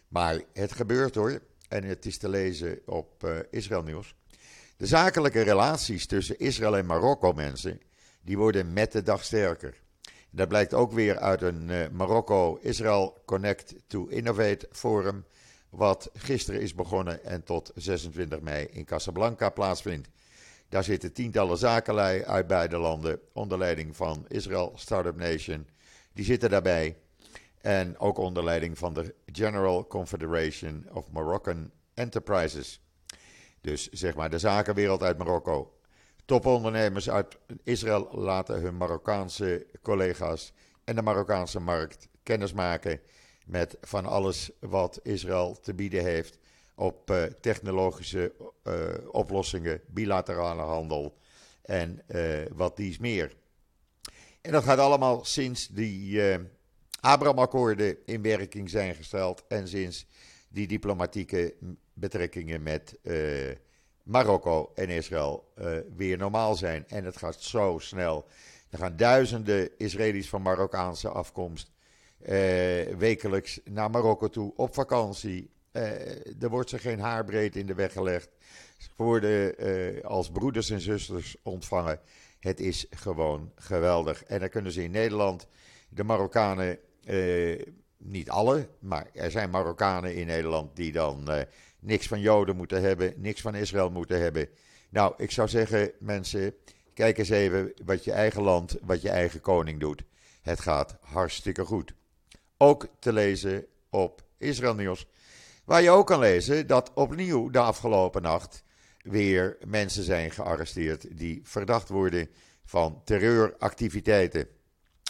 Maar 0.07 0.41
het 0.53 0.71
gebeurt 0.71 1.15
hoor. 1.15 1.41
En 1.67 1.83
het 1.83 2.05
is 2.05 2.17
te 2.17 2.29
lezen 2.29 2.81
op 2.85 3.23
uh, 3.23 3.37
Israël 3.49 3.83
Nieuws. 3.83 4.15
De 4.83 4.89
zakelijke 4.89 5.41
relaties 5.41 6.05
tussen 6.05 6.39
Israël 6.39 6.77
en 6.77 6.85
Marokko, 6.85 7.33
mensen, 7.33 7.81
die 8.21 8.37
worden 8.37 8.73
met 8.73 8.91
de 8.91 9.03
dag 9.03 9.23
sterker. 9.23 9.81
Dat 10.29 10.47
blijkt 10.47 10.73
ook 10.73 10.91
weer 10.91 11.17
uit 11.19 11.41
een 11.41 11.69
uh, 11.69 11.87
Marokko-Israël 11.91 13.21
Connect 13.25 13.75
to 13.87 14.05
Innovate 14.05 14.67
forum, 14.71 15.25
wat 15.69 16.09
gisteren 16.13 16.61
is 16.61 16.75
begonnen 16.75 17.23
en 17.23 17.43
tot 17.43 17.71
26 17.75 18.39
mei 18.39 18.65
in 18.71 18.85
Casablanca 18.85 19.49
plaatsvindt. 19.49 20.09
Daar 20.69 20.83
zitten 20.83 21.13
tientallen 21.13 21.57
zakenlui 21.57 22.23
uit 22.23 22.47
beide 22.47 22.77
landen 22.77 23.19
onder 23.33 23.57
leiding 23.57 23.95
van 23.95 24.25
Israel 24.27 24.73
Startup 24.75 25.15
Nation. 25.15 25.67
Die 26.13 26.25
zitten 26.25 26.49
daarbij. 26.49 26.97
En 27.61 27.99
ook 27.99 28.17
onder 28.17 28.43
leiding 28.43 28.77
van 28.77 28.93
de 28.93 29.15
General 29.25 29.87
Confederation 29.87 30.85
of 30.91 31.05
Moroccan 31.11 31.71
Enterprises. 31.93 32.81
Dus 33.63 33.89
zeg 33.89 34.15
maar 34.15 34.29
de 34.29 34.39
zakenwereld 34.39 35.03
uit 35.03 35.17
Marokko. 35.17 35.77
Topondernemers 36.25 37.09
uit 37.09 37.37
Israël 37.63 38.09
laten 38.11 38.61
hun 38.61 38.77
Marokkaanse 38.77 39.67
collega's 39.81 40.53
en 40.83 40.95
de 40.95 41.01
Marokkaanse 41.01 41.59
markt 41.59 42.07
kennismaken 42.23 42.99
met 43.45 43.77
van 43.81 44.05
alles 44.05 44.51
wat 44.59 44.99
Israël 45.03 45.59
te 45.59 45.73
bieden 45.73 46.03
heeft 46.03 46.37
op 46.75 47.11
uh, 47.11 47.23
technologische 47.23 48.33
uh, 48.63 48.73
oplossingen, 49.11 49.81
bilaterale 49.87 50.61
handel 50.61 51.17
en 51.61 52.01
uh, 52.07 52.45
wat 52.53 52.77
dies 52.77 52.97
meer. 52.97 53.35
En 54.41 54.51
dat 54.51 54.63
gaat 54.63 54.79
allemaal 54.79 55.25
sinds 55.25 55.67
die 55.67 56.21
Abraham-akkoorden 56.99 57.97
in 58.05 58.21
werking 58.21 58.69
zijn 58.69 58.95
gesteld 58.95 59.43
en 59.47 59.67
sinds 59.67 60.05
die 60.53 60.67
diplomatieke 60.67 61.53
betrekkingen 61.93 62.63
met 62.63 62.99
Marokko 64.03 64.71
en 64.75 64.89
Israël 64.89 65.53
weer 65.95 66.17
normaal 66.17 66.55
zijn. 66.55 66.87
En 66.87 67.05
het 67.05 67.17
gaat 67.17 67.41
zo 67.41 67.77
snel. 67.79 68.25
Er 68.69 68.77
gaan 68.77 68.95
duizenden 68.95 69.69
Israëli's 69.77 70.29
van 70.29 70.41
Marokkaanse 70.41 71.09
afkomst 71.09 71.71
wekelijks 72.97 73.59
naar 73.63 73.89
Marokko 73.89 74.29
toe 74.29 74.53
op 74.55 74.73
vakantie 74.73 75.53
uh, 75.73 76.41
er 76.43 76.49
wordt 76.49 76.69
ze 76.69 76.77
geen 76.77 76.99
haarbreed 76.99 77.55
in 77.55 77.65
de 77.65 77.73
weg 77.73 77.91
gelegd. 77.91 78.29
Ze 78.77 78.89
worden 78.95 79.67
uh, 79.67 80.03
als 80.03 80.31
broeders 80.31 80.69
en 80.69 80.81
zusters 80.81 81.35
ontvangen. 81.43 81.99
Het 82.39 82.59
is 82.59 82.85
gewoon 82.89 83.51
geweldig. 83.55 84.23
En 84.23 84.39
dan 84.39 84.49
kunnen 84.49 84.71
ze 84.71 84.83
in 84.83 84.91
Nederland, 84.91 85.47
de 85.89 86.03
Marokkanen, 86.03 86.79
uh, 87.05 87.61
niet 88.03 88.29
alle, 88.29 88.69
maar 88.79 89.07
er 89.13 89.31
zijn 89.31 89.49
Marokkanen 89.49 90.15
in 90.15 90.27
Nederland 90.27 90.75
die 90.75 90.91
dan 90.91 91.29
niks 91.79 92.07
van 92.07 92.19
Joden 92.19 92.55
moeten 92.55 92.81
hebben, 92.81 93.13
niks 93.17 93.41
van 93.41 93.55
Israël 93.55 93.89
moeten 93.89 94.21
hebben. 94.21 94.49
Nou, 94.89 95.13
ik 95.17 95.31
zou 95.31 95.47
zeggen, 95.47 95.91
mensen, 95.99 96.55
kijk 96.93 97.17
eens 97.17 97.29
even 97.29 97.73
wat 97.85 98.03
je 98.03 98.11
eigen 98.11 98.41
land, 98.41 98.77
wat 98.81 99.01
je 99.01 99.09
eigen 99.09 99.41
koning 99.41 99.79
doet. 99.79 100.03
Het 100.41 100.59
gaat 100.59 100.97
hartstikke 101.01 101.65
goed. 101.65 101.93
Ook 102.57 102.87
te 102.99 103.13
lezen 103.13 103.65
op 103.89 104.23
Israël 104.37 104.75
Nieuws. 104.75 105.07
Waar 105.65 105.81
je 105.81 105.89
ook 105.89 106.07
kan 106.07 106.19
lezen 106.19 106.67
dat 106.67 106.91
opnieuw 106.93 107.49
de 107.49 107.59
afgelopen 107.59 108.21
nacht 108.21 108.63
weer 109.01 109.57
mensen 109.65 110.03
zijn 110.03 110.31
gearresteerd 110.31 111.17
die 111.17 111.39
verdacht 111.43 111.89
worden 111.89 112.29
van 112.65 113.01
terreuractiviteiten. 113.03 114.47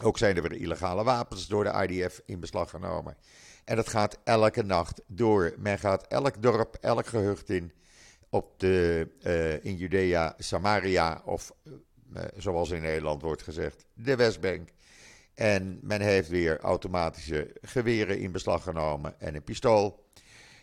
Ook 0.02 0.18
zijn 0.18 0.36
er 0.36 0.42
weer 0.42 0.62
illegale 0.62 1.04
wapens 1.04 1.48
door 1.48 1.64
de 1.64 1.88
IDF 1.88 2.22
in 2.26 2.40
beslag 2.40 2.70
genomen. 2.70 3.18
En 3.64 3.76
dat 3.76 3.90
gaat 3.90 4.20
elke 4.24 4.64
nacht 4.64 5.02
door. 5.08 5.54
Men 5.58 5.80
gaat 5.80 6.08
elk 6.08 6.42
dorp, 6.42 6.78
elk 6.82 7.06
gehucht 7.06 7.50
in. 7.50 7.72
Op 8.30 8.60
de, 8.60 9.08
uh, 9.22 9.66
in 9.66 9.76
Judea, 9.76 10.34
Samaria 10.38 11.22
of 11.26 11.52
uh, 11.64 12.22
zoals 12.36 12.70
in 12.70 12.82
Nederland 12.82 13.22
wordt 13.22 13.44
gezegd, 13.44 13.86
de 13.94 14.16
Westbank. 14.16 14.70
En 15.34 15.80
men 15.82 16.02
heeft 16.02 16.30
weer 16.30 16.60
automatische 16.60 17.56
geweren 17.62 18.20
in 18.20 18.32
beslag 18.32 18.64
genomen 18.64 19.20
en 19.20 19.36
een 19.36 19.44
pistool. 19.44 20.04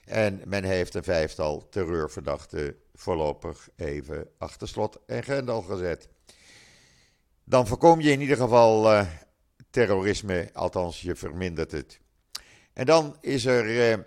En 0.04 0.42
men 0.46 0.64
heeft 0.64 0.94
een 0.94 1.04
vijftal 1.04 1.68
terreurverdachten 1.68 2.76
voorlopig 2.94 3.68
even 3.76 4.28
achter 4.38 4.68
slot 4.68 4.98
en 5.06 5.22
grendel 5.22 5.62
gezet. 5.62 6.08
Dan 7.50 7.66
voorkom 7.66 8.00
je 8.00 8.10
in 8.10 8.20
ieder 8.20 8.36
geval 8.36 8.92
uh, 8.92 9.06
terrorisme, 9.70 10.50
althans 10.52 11.00
je 11.00 11.14
vermindert 11.14 11.72
het. 11.72 12.00
En 12.72 12.86
dan 12.86 13.16
is 13.20 13.44
er 13.44 13.90
uh, 13.90 13.98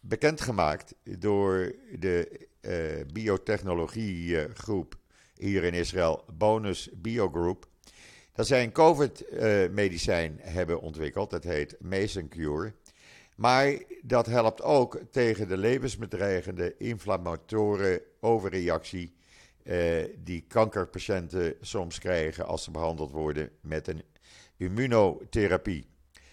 bekendgemaakt 0.00 0.94
door 1.18 1.74
de 1.98 2.46
uh, 2.60 2.72
biotechnologiegroep 3.12 4.94
hier 5.34 5.64
in 5.64 5.74
Israël, 5.74 6.24
Bonus 6.32 6.90
Biogroup, 6.94 7.66
dat 8.32 8.46
zij 8.46 8.62
een 8.62 8.72
COVID-medicijn 8.72 10.38
hebben 10.40 10.80
ontwikkeld. 10.80 11.30
Dat 11.30 11.44
heet 11.44 11.76
Mason 11.78 12.28
Cure. 12.28 12.72
Maar 13.36 13.82
dat 14.02 14.26
helpt 14.26 14.62
ook 14.62 15.00
tegen 15.10 15.48
de 15.48 15.56
levensbedreigende 15.56 16.74
inflammatoren 16.78 18.00
overreactie 18.20 19.18
eh, 19.62 20.04
die 20.18 20.44
kankerpatiënten 20.48 21.54
soms 21.60 21.98
krijgen 21.98 22.46
als 22.46 22.64
ze 22.64 22.70
behandeld 22.70 23.10
worden 23.10 23.50
met 23.60 23.88
een 23.88 24.02
immunotherapie. 24.56 25.88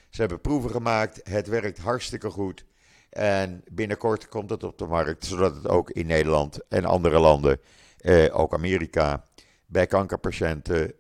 Ze 0.10 0.22
hebben 0.22 0.42
proeven 0.42 0.70
gemaakt, 0.70 1.20
het 1.24 1.48
werkt 1.48 1.78
hartstikke 1.78 2.30
goed. 2.30 2.66
En 3.10 3.64
binnenkort 3.72 4.28
komt 4.28 4.50
het 4.50 4.64
op 4.64 4.78
de 4.78 4.86
markt, 4.86 5.26
zodat 5.26 5.56
het 5.56 5.68
ook 5.68 5.90
in 5.90 6.08
Nederland 6.08 6.68
en 6.68 6.86
andere 6.86 7.20
landen, 7.20 7.60
eh, 7.98 8.40
ook 8.40 8.54
Amerika, 8.54 9.26
bij 9.66 9.88
kankerpatiënten 9.88 10.94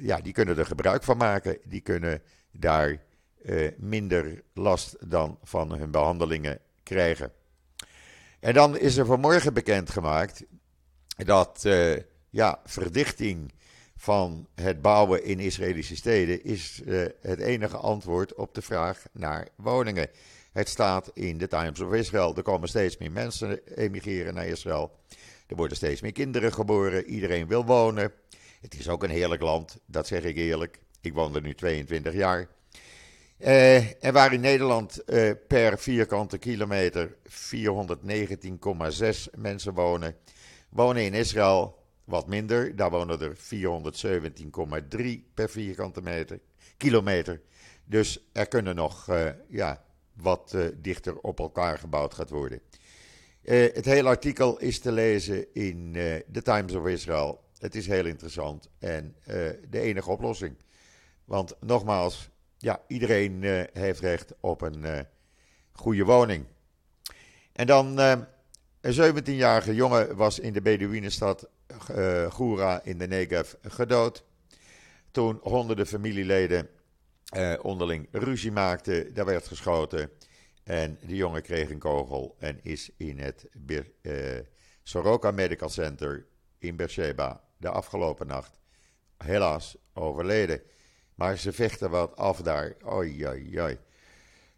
ja, 0.00 0.20
die 0.20 0.32
kunnen 0.32 0.58
er 0.58 0.66
gebruik 0.66 1.02
van 1.02 1.16
maken. 1.16 1.58
Die 1.64 1.80
kunnen 1.80 2.22
daar 2.52 3.02
minder 3.76 4.42
last 4.54 5.10
dan 5.10 5.38
van 5.42 5.78
hun 5.78 5.90
behandelingen 5.90 6.58
krijgen. 6.82 7.32
En 8.44 8.54
dan 8.54 8.78
is 8.78 8.96
er 8.96 9.06
vanmorgen 9.06 9.54
bekendgemaakt 9.54 10.44
dat 11.16 11.66
ja, 12.30 12.60
verdichting 12.64 13.52
van 13.96 14.46
het 14.54 14.82
bouwen 14.82 15.24
in 15.24 15.40
Israëlische 15.40 15.96
steden 15.96 16.44
is 16.44 16.82
uh, 16.84 17.04
het 17.20 17.38
enige 17.38 17.76
antwoord 17.76 18.34
op 18.34 18.54
de 18.54 18.62
vraag 18.62 19.02
naar 19.12 19.48
woningen. 19.56 20.08
Het 20.52 20.68
staat 20.68 21.10
in 21.14 21.38
de 21.38 21.48
Times 21.48 21.80
of 21.80 21.92
Israel. 21.92 22.36
Er 22.36 22.42
komen 22.42 22.68
steeds 22.68 22.96
meer 22.98 23.12
mensen 23.12 23.76
emigreren 23.76 24.34
naar 24.34 24.46
Israël. 24.46 24.92
Er 25.46 25.56
worden 25.56 25.76
steeds 25.76 26.00
meer 26.00 26.12
kinderen 26.12 26.52
geboren. 26.52 27.04
Iedereen 27.04 27.46
wil 27.46 27.64
wonen. 27.64 28.12
Het 28.60 28.78
is 28.78 28.88
ook 28.88 29.02
een 29.02 29.10
heerlijk 29.10 29.42
land, 29.42 29.78
dat 29.86 30.06
zeg 30.06 30.22
ik 30.22 30.36
eerlijk. 30.36 30.78
Ik 31.00 31.12
woon 31.12 31.34
er 31.34 31.42
nu 31.42 31.54
22 31.54 32.14
jaar. 32.14 32.48
Uh, 33.38 34.04
en 34.04 34.12
waar 34.12 34.32
in 34.32 34.40
Nederland 34.40 35.04
per 35.48 35.78
vierkante 35.78 36.38
kilometer 36.38 37.16
419,6 37.28 37.34
mensen 39.34 39.74
wonen, 39.74 40.16
wonen 40.74 41.04
in 41.04 41.14
Israël 41.14 41.82
wat 42.04 42.26
minder. 42.26 42.76
Daar 42.76 42.90
wonen 42.90 43.20
er 43.20 43.36
417,3 43.36 45.34
per 45.34 45.50
vierkante 45.50 46.02
meter, 46.02 46.40
kilometer. 46.76 47.40
Dus 47.84 48.28
er 48.32 48.46
kunnen 48.46 48.74
nog 48.74 49.08
uh, 49.10 49.30
ja, 49.48 49.84
wat 50.12 50.52
uh, 50.54 50.66
dichter 50.76 51.18
op 51.18 51.38
elkaar 51.38 51.78
gebouwd 51.78 52.14
gaat 52.14 52.30
worden. 52.30 52.60
Uh, 53.42 53.74
het 53.74 53.84
hele 53.84 54.08
artikel 54.08 54.58
is 54.58 54.80
te 54.80 54.92
lezen 54.92 55.54
in 55.54 55.92
The 56.32 56.42
Times 56.42 56.74
of 56.74 56.86
Israel. 56.86 57.42
Het 57.58 57.74
is 57.74 57.86
heel 57.86 58.06
interessant 58.06 58.68
en 58.78 59.16
de 59.68 59.80
enige 59.80 60.10
oplossing. 60.10 60.56
Want 61.24 61.54
nogmaals, 61.60 62.30
ja, 62.58 62.82
iedereen 62.86 63.42
heeft 63.72 64.00
recht 64.00 64.34
op 64.40 64.60
een 64.60 65.06
goede 65.72 66.04
woning. 66.04 66.44
En 67.52 67.66
dan 67.66 67.98
een 68.84 69.22
17-jarige 69.24 69.74
jongen 69.74 70.16
was 70.16 70.38
in 70.38 70.52
de 70.52 70.62
Bedouinenstad 70.62 71.48
uh, 71.90 72.32
Goura 72.32 72.80
in 72.82 72.98
de 72.98 73.06
Negev 73.06 73.52
gedood. 73.62 74.24
Toen 75.10 75.38
honderden 75.42 75.86
familieleden 75.86 76.68
uh, 77.36 77.54
onderling 77.62 78.08
ruzie 78.10 78.52
maakten, 78.52 79.14
daar 79.14 79.24
werd 79.24 79.46
geschoten. 79.46 80.10
En 80.64 80.98
de 81.06 81.16
jongen 81.16 81.42
kreeg 81.42 81.70
een 81.70 81.78
kogel 81.78 82.36
en 82.38 82.60
is 82.62 82.90
in 82.96 83.18
het 83.18 83.46
uh, 84.02 84.38
Soroka 84.82 85.30
Medical 85.30 85.68
Center 85.68 86.26
in 86.58 86.76
Beersheba 86.76 87.44
de 87.56 87.68
afgelopen 87.68 88.26
nacht 88.26 88.58
helaas 89.16 89.76
overleden. 89.92 90.62
Maar 91.14 91.38
ze 91.38 91.52
vechten 91.52 91.90
wat 91.90 92.16
af 92.16 92.42
daar. 92.42 92.76
Oi, 92.82 93.26
oi, 93.26 93.60
oi. 93.60 93.78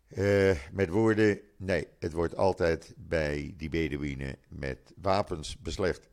Uh, 0.08 0.54
met 0.72 0.88
woorden, 0.88 1.40
nee, 1.56 1.86
het 1.98 2.12
wordt 2.12 2.36
altijd 2.36 2.94
bij 2.96 3.54
die 3.56 3.68
Bedouinen 3.68 4.36
met 4.48 4.78
wapens 5.02 5.58
beslecht. 5.58 6.08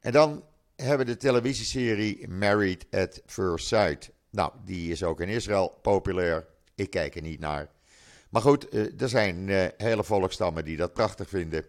En 0.00 0.12
dan 0.12 0.44
hebben 0.76 1.06
we 1.06 1.12
de 1.12 1.18
televisieserie 1.18 2.28
Married 2.28 2.86
at 2.90 3.22
First 3.26 3.66
Sight. 3.66 4.10
Nou, 4.30 4.52
die 4.64 4.90
is 4.90 5.02
ook 5.02 5.20
in 5.20 5.28
Israël 5.28 5.78
populair. 5.82 6.46
Ik 6.74 6.90
kijk 6.90 7.14
er 7.14 7.22
niet 7.22 7.40
naar. 7.40 7.68
Maar 8.30 8.42
goed, 8.42 8.68
eh, 8.68 9.00
er 9.00 9.08
zijn 9.08 9.48
uh, 9.48 9.64
hele 9.76 10.04
volkstammen 10.04 10.64
die 10.64 10.76
dat 10.76 10.92
prachtig 10.92 11.28
vinden. 11.28 11.64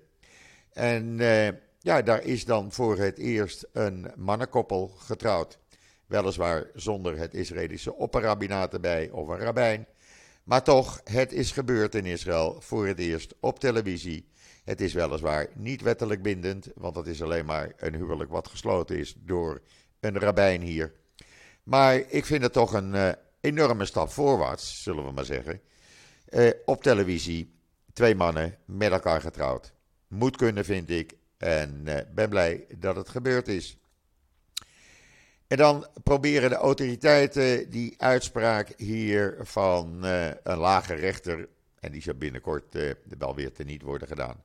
En 0.74 1.18
ja, 1.80 2.02
daar 2.02 2.24
is 2.24 2.46
dan 2.46 2.72
voor 2.72 2.98
het 2.98 3.18
eerst 3.18 3.68
een 3.74 4.12
mannenkoppel 4.16 4.88
getrouwd. 4.88 5.60
Weliswaar 6.06 6.66
zonder 6.74 7.18
het 7.18 7.34
Israëlische 7.34 7.96
opperrabbinaat 7.96 8.74
erbij 8.74 9.10
of 9.10 9.28
een 9.28 9.40
rabbijn. 9.40 9.88
Maar 10.44 10.64
toch, 10.64 11.02
het 11.04 11.32
is 11.32 11.52
gebeurd 11.52 11.96
in 11.96 12.06
Israël 12.06 12.62
voor 12.62 12.88
het 12.88 13.00
eerst 13.00 13.34
op 13.40 13.60
televisie. 13.60 14.30
Het 14.64 14.82
is 14.82 14.94
weliswaar 14.94 15.48
niet 15.56 15.82
wettelijk 15.82 16.22
bindend, 16.22 16.68
want 16.76 16.96
het 16.96 17.08
is 17.08 17.22
alleen 17.22 17.46
maar 17.46 17.74
een 17.78 17.96
huwelijk 17.96 18.30
wat 18.30 18.48
gesloten 18.48 18.98
is 18.98 19.16
door 19.18 19.62
een 20.00 20.20
rabbijn 20.20 20.62
hier. 20.62 20.94
Maar 21.64 21.96
ik 21.96 22.26
vind 22.26 22.44
het 22.44 22.54
toch 22.54 22.74
een 22.74 22.94
uh, 22.94 23.12
enorme 23.40 23.86
stap 23.86 24.10
voorwaarts, 24.10 24.84
zullen 24.84 25.06
we 25.06 25.12
maar 25.12 25.26
zeggen. 25.26 25.62
Uh, 26.30 26.50
op 26.66 26.84
televisie, 26.84 27.56
twee 27.94 28.16
mannen 28.16 28.58
met 28.66 28.92
elkaar 28.92 29.22
getrouwd. 29.22 29.74
Moet 30.08 30.38
kunnen, 30.38 30.66
vind 30.66 30.90
ik. 30.90 31.14
En 31.38 31.82
uh, 31.86 31.96
ben 32.14 32.30
blij 32.30 32.66
dat 32.78 32.96
het 32.96 33.10
gebeurd 33.10 33.48
is. 33.48 33.78
En 35.52 35.58
dan 35.58 35.88
proberen 36.04 36.50
de 36.50 36.56
autoriteiten 36.56 37.70
die 37.70 37.94
uitspraak 37.98 38.74
hier 38.78 39.38
van 39.40 40.04
een 40.44 40.58
lage 40.58 40.94
rechter, 40.94 41.50
en 41.80 41.92
die 41.92 42.02
zal 42.02 42.14
binnenkort 42.14 42.78
wel 43.18 43.36
weer 43.36 43.52
teniet 43.52 43.82
worden 43.82 44.08
gedaan, 44.08 44.44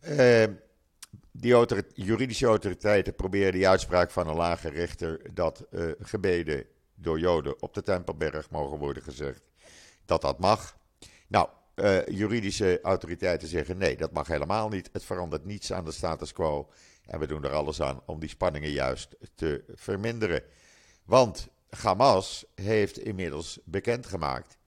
uh, 0.00 0.44
die 1.32 1.56
juridische 1.94 2.46
autoriteiten 2.46 3.14
proberen 3.14 3.52
die 3.52 3.68
uitspraak 3.68 4.10
van 4.10 4.28
een 4.28 4.36
lage 4.36 4.68
rechter 4.68 5.34
dat 5.34 5.66
uh, 5.70 5.92
gebeden 6.00 6.64
door 6.94 7.18
Joden 7.18 7.62
op 7.62 7.74
de 7.74 7.82
Tempelberg 7.82 8.50
mogen 8.50 8.78
worden 8.78 9.02
gezegd, 9.02 9.42
dat 10.04 10.20
dat 10.20 10.38
mag. 10.38 10.76
Nou, 11.28 11.48
uh, 11.74 12.06
juridische 12.06 12.80
autoriteiten 12.82 13.48
zeggen 13.48 13.78
nee, 13.78 13.96
dat 13.96 14.12
mag 14.12 14.26
helemaal 14.26 14.68
niet. 14.68 14.88
Het 14.92 15.04
verandert 15.04 15.44
niets 15.44 15.72
aan 15.72 15.84
de 15.84 15.92
status 15.92 16.32
quo. 16.32 16.68
En 17.06 17.18
we 17.18 17.26
doen 17.26 17.44
er 17.44 17.52
alles 17.52 17.80
aan 17.80 18.00
om 18.06 18.20
die 18.20 18.28
spanningen 18.28 18.70
juist 18.70 19.16
te 19.34 19.64
verminderen. 19.74 20.42
Want 21.04 21.48
Hamas 21.68 22.44
heeft 22.54 22.98
inmiddels 22.98 23.58
bekendgemaakt 23.64 24.58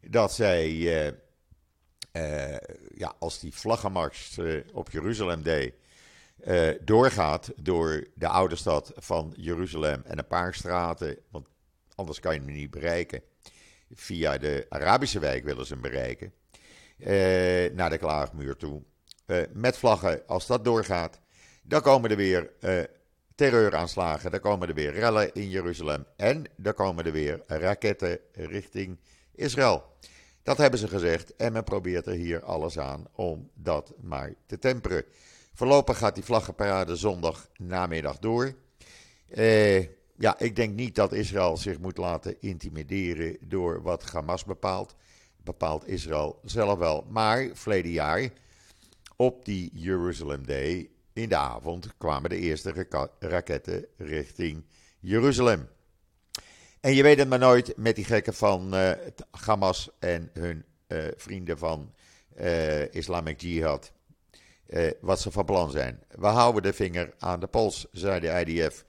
dat 0.00 0.32
zij 0.32 0.70
uh, 0.70 2.56
ja, 2.94 3.14
als 3.18 3.40
die 3.40 3.54
vlaggenmars 3.54 4.36
uh, 4.38 4.60
op 4.72 4.90
Jeruzalem 4.90 5.42
deed, 5.42 5.74
doorgaat 6.80 7.52
door 7.56 8.06
de 8.14 8.28
oude 8.28 8.56
stad 8.56 8.92
van 8.96 9.34
Jeruzalem 9.36 10.02
en 10.04 10.18
een 10.18 10.26
paar 10.26 10.54
straten, 10.54 11.18
want 11.30 11.48
anders 11.94 12.20
kan 12.20 12.34
je 12.34 12.40
hem 12.40 12.52
niet 12.52 12.70
bereiken. 12.70 13.22
Via 13.94 14.38
de 14.38 14.66
Arabische 14.68 15.18
wijk 15.18 15.44
willen 15.44 15.66
ze 15.66 15.72
hem 15.72 15.82
bereiken, 15.82 16.32
naar 17.76 17.90
de 17.90 17.98
Klaagmuur 17.98 18.56
toe. 18.56 18.82
met 19.52 19.76
vlaggen, 19.76 20.26
als 20.26 20.46
dat 20.46 20.64
doorgaat, 20.64 21.20
dan 21.64 21.80
komen 21.80 22.10
er 22.10 22.16
weer 22.16 22.50
terreuraanslagen, 23.34 24.30
dan 24.30 24.40
komen 24.40 24.68
er 24.68 24.74
weer 24.74 24.92
rellen 24.92 25.34
in 25.34 25.50
Jeruzalem 25.50 26.04
en 26.16 26.44
dan 26.56 26.74
komen 26.74 27.04
er 27.04 27.12
weer 27.12 27.42
raketten 27.46 28.18
richting 28.32 28.98
Israël. 29.34 29.84
Dat 30.42 30.56
hebben 30.56 30.78
ze 30.78 30.88
gezegd 30.88 31.36
en 31.36 31.52
men 31.52 31.64
probeert 31.64 32.06
er 32.06 32.12
hier 32.12 32.42
alles 32.42 32.78
aan 32.78 33.06
om 33.12 33.50
dat 33.54 33.92
maar 34.00 34.34
te 34.46 34.58
temperen. 34.58 35.04
Voorlopig 35.54 35.98
gaat 35.98 36.14
die 36.14 36.24
vlaggenparade 36.24 36.96
zondag 36.96 37.48
namiddag 37.56 38.18
door. 38.18 38.54
Eh, 39.28 39.80
ja, 40.16 40.38
ik 40.38 40.56
denk 40.56 40.74
niet 40.74 40.94
dat 40.94 41.12
Israël 41.12 41.56
zich 41.56 41.78
moet 41.78 41.98
laten 41.98 42.36
intimideren 42.40 43.36
door 43.40 43.82
wat 43.82 44.10
Hamas 44.10 44.44
bepaalt. 44.44 44.94
Bepaalt 45.36 45.88
Israël 45.88 46.40
zelf 46.44 46.78
wel. 46.78 47.06
Maar 47.08 47.50
verleden 47.52 47.90
jaar, 47.90 48.30
op 49.16 49.44
die 49.44 49.70
Jerusalem 49.72 50.46
Day, 50.46 50.90
in 51.14 51.28
de 51.28 51.36
avond, 51.36 51.96
kwamen 51.98 52.30
de 52.30 52.38
eerste 52.38 52.86
raketten 53.18 53.86
richting 53.96 54.64
Jeruzalem. 55.00 55.68
En 56.80 56.94
je 56.94 57.02
weet 57.02 57.18
het 57.18 57.28
maar 57.28 57.38
nooit 57.38 57.76
met 57.76 57.96
die 57.96 58.04
gekken 58.04 58.34
van 58.34 58.74
uh, 58.74 58.90
Hamas 59.30 59.90
en 59.98 60.30
hun 60.32 60.64
uh, 60.88 61.04
vrienden 61.16 61.58
van 61.58 61.94
uh, 62.40 62.94
Islamic 62.94 63.40
Jihad. 63.40 63.92
wat 65.00 65.20
ze 65.20 65.30
van 65.30 65.44
plan 65.44 65.70
zijn. 65.70 66.02
We 66.08 66.26
houden 66.26 66.62
de 66.62 66.72
vinger 66.72 67.14
aan 67.18 67.40
de 67.40 67.46
pols, 67.46 67.86
zei 67.92 68.20
de 68.20 68.44
IDF. 68.44 68.84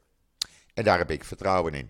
En 0.73 0.83
daar 0.83 0.97
heb 0.97 1.11
ik 1.11 1.23
vertrouwen 1.23 1.73
in. 1.73 1.89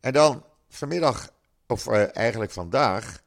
En 0.00 0.12
dan 0.12 0.44
vanmiddag, 0.68 1.30
of 1.66 1.88
eigenlijk 2.12 2.50
vandaag. 2.50 3.22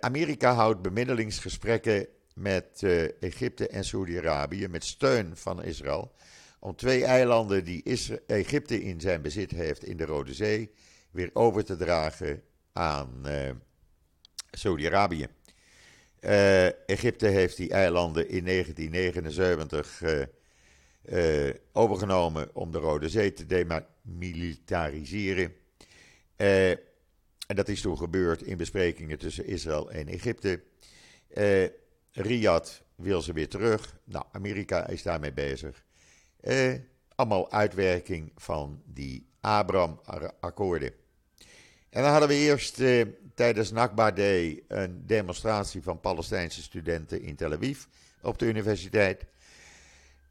Amerika 0.00 0.54
houdt 0.54 0.82
bemiddelingsgesprekken 0.82 2.06
met 2.36 2.82
Egypte 3.20 3.68
en 3.68 3.84
Saudi-Arabië 3.84 4.68
met 4.68 4.84
steun 4.84 5.36
van 5.36 5.62
Israël. 5.62 6.12
Om 6.58 6.76
twee 6.76 7.04
eilanden 7.04 7.64
die 7.64 7.82
Egypte 8.26 8.82
in 8.82 9.00
zijn 9.00 9.22
bezit 9.22 9.50
heeft 9.50 9.84
in 9.84 9.96
de 9.96 10.04
Rode 10.04 10.34
Zee 10.34 10.70
weer 11.10 11.30
over 11.32 11.64
te 11.64 11.76
dragen 11.76 12.42
aan 12.72 13.22
uh, 13.26 13.50
Saudi-Arabië. 14.50 15.28
Uh, 16.20 16.88
Egypte 16.88 17.26
heeft 17.26 17.56
die 17.56 17.70
eilanden 17.70 18.28
in 18.28 18.44
1979 18.44 20.02
uh, 20.02 20.22
uh, 21.04 21.54
overgenomen 21.72 22.54
om 22.54 22.72
de 22.72 22.78
Rode 22.78 23.08
Zee 23.08 23.32
te 23.32 23.46
demilitariseren. 23.46 25.52
En 26.36 26.78
dat 27.46 27.68
is 27.68 27.80
toen 27.80 27.98
gebeurd 27.98 28.42
in 28.42 28.56
besprekingen 28.56 29.18
tussen 29.18 29.46
Israël 29.46 29.90
en 29.90 30.08
Egypte. 30.08 30.62
Riyadh 32.16 32.70
wil 32.94 33.22
ze 33.22 33.32
weer 33.32 33.48
terug. 33.48 33.96
Nou, 34.04 34.24
Amerika 34.32 34.86
is 34.86 35.02
daarmee 35.02 35.32
bezig. 35.32 35.84
allemaal 37.14 37.52
uitwerking 37.52 38.32
van 38.36 38.82
die 38.84 39.26
Abraham-akkoorden. 39.40 40.92
En 41.90 42.02
dan 42.02 42.10
hadden 42.10 42.28
we 42.28 42.34
eerst 42.34 42.80
eh, 42.80 43.04
tijdens 43.34 43.70
Nakba 43.70 44.10
Day 44.10 44.62
een 44.68 45.02
demonstratie 45.06 45.82
van 45.82 46.00
Palestijnse 46.00 46.62
studenten 46.62 47.22
in 47.22 47.36
Tel 47.36 47.52
Aviv 47.52 47.84
op 48.22 48.38
de 48.38 48.46
universiteit. 48.46 49.24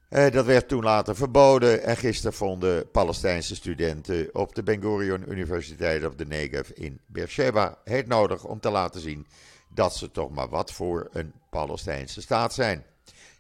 Eh, 0.10 0.32
dat 0.32 0.46
werd 0.46 0.68
toen 0.68 0.84
later 0.84 1.16
verboden 1.16 1.84
en 1.84 1.98
gisteren 1.98 2.34
vonden 2.34 2.92
Palestijnse 2.92 3.56
studenten 3.56 4.30
op 4.36 4.56
de 4.56 4.64
Ben 4.64 4.82
Gurion 4.82 5.32
Universiteit 5.32 6.06
of 6.06 6.16
de 6.16 6.26
Negev 6.26 6.70
in 6.70 7.00
Beersheba 7.06 7.78
het 7.84 8.08
nodig 8.08 8.44
om 8.44 8.60
te 8.60 8.70
laten 8.70 9.02
zien 9.02 9.28
dat 9.76 9.96
ze 9.96 10.12
toch 10.12 10.32
maar 10.32 10.50
wat 10.50 10.72
voor 10.72 11.10
een 11.12 11.34
Palestijnse 11.50 12.22
staat 12.22 12.54
zijn. 12.54 12.84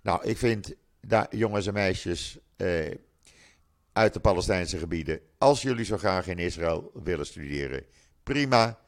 Nou, 0.02 0.28
ik 0.28 0.38
vind 0.38 0.74
daar, 1.02 1.36
jongens 1.36 1.68
en 1.68 1.74
meisjes 1.74 2.38
eh, 2.56 2.92
uit 3.94 4.14
de 4.14 4.20
Palestijnse 4.20 4.78
gebieden, 4.78 5.20
als 5.38 5.62
jullie 5.62 5.86
zo 5.86 5.98
graag 5.98 6.28
in 6.28 6.38
Israël 6.38 6.92
willen 7.04 7.26
studeren, 7.26 7.84
prima. 8.24 8.80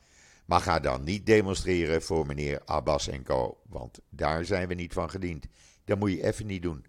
Maar 0.46 0.62
ga 0.62 0.80
dan 0.80 1.04
niet 1.04 1.26
demonstreren 1.26 2.02
voor 2.02 2.26
meneer 2.26 2.62
Abbas 2.66 3.08
en 3.08 3.24
co. 3.24 3.58
Want 3.70 4.00
daar 4.10 4.46
zijn 4.46 4.68
we 4.68 4.74
niet 4.74 4.94
van 4.94 5.10
gediend. 5.10 5.46
Dat 5.86 6.00
moet 6.00 6.12
je 6.12 6.24
even 6.24 6.46
niet 6.46 6.62
doen. 6.62 6.86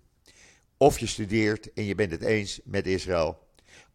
Of 0.76 0.98
je 0.98 1.06
studeert 1.06 1.72
en 1.72 1.84
je 1.84 1.94
bent 1.94 2.10
het 2.10 2.22
eens 2.22 2.60
met 2.64 2.86
Israël. 2.86 3.38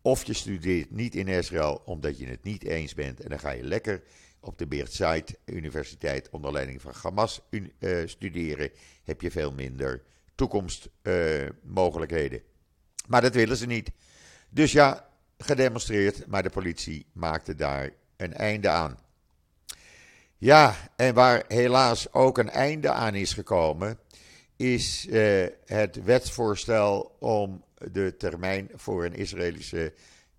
Of 0.02 0.26
je 0.26 0.34
studeert 0.34 0.91
niet 0.91 1.15
in 1.15 1.28
Israël 1.28 1.82
omdat 1.86 2.17
je 2.17 2.28
het 2.28 2.43
niet 2.43 2.63
eens 2.63 2.93
bent. 2.93 3.19
En 3.19 3.30
dan 3.30 3.39
ga 3.39 3.52
je 3.52 3.63
lekker 3.63 4.04
op 4.43 4.58
de 4.58 4.67
Beert 4.67 5.01
Universiteit 5.45 6.29
onder 6.29 6.51
leiding 6.51 6.82
van 6.82 6.93
Hamas 7.01 7.41
uh, 7.49 7.62
studeren. 8.06 8.69
Heb 9.03 9.21
je 9.21 9.32
veel 9.32 9.51
minder 9.51 10.03
toekomstmogelijkheden. 10.36 12.41
Maar 13.08 13.21
dat 13.21 13.34
willen 13.34 13.58
ze 13.58 13.65
niet. 13.65 13.91
Dus 14.49 14.71
ja, 14.71 15.10
gedemonstreerd, 15.38 16.27
maar 16.27 16.43
de 16.43 16.49
politie 16.49 17.06
maakte 17.13 17.56
daar 17.56 17.89
een 18.17 18.34
einde 18.34 18.69
aan. 18.69 18.99
Ja, 20.38 20.75
en 20.95 21.13
waar 21.13 21.43
helaas 21.47 22.13
ook 22.13 22.38
een 22.38 22.49
einde 22.49 22.91
aan 22.91 23.15
is 23.15 23.34
gekomen, 23.34 23.99
is 24.56 25.08
uh, 25.10 25.45
het 25.65 26.03
wetsvoorstel 26.03 27.15
om 27.19 27.63
de 27.91 28.15
termijn 28.17 28.69
voor 28.73 29.06
een 29.06 29.15
Israëlische 29.15 29.93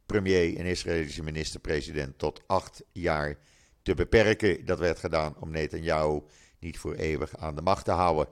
premier, 0.07 0.61
een 0.61 0.67
Israëlische 0.67 1.23
minister-president, 1.23 2.19
tot 2.19 2.43
acht 2.47 2.83
jaar 2.93 3.37
te 3.85 3.95
beperken. 3.95 4.65
Dat 4.65 4.79
werd 4.79 4.99
gedaan 4.99 5.37
om 5.41 5.51
Netanyahu 5.51 6.21
niet 6.59 6.79
voor 6.79 6.95
eeuwig 6.95 7.37
aan 7.37 7.55
de 7.55 7.63
macht 7.63 7.85
te 7.85 7.91
houden. 7.91 8.29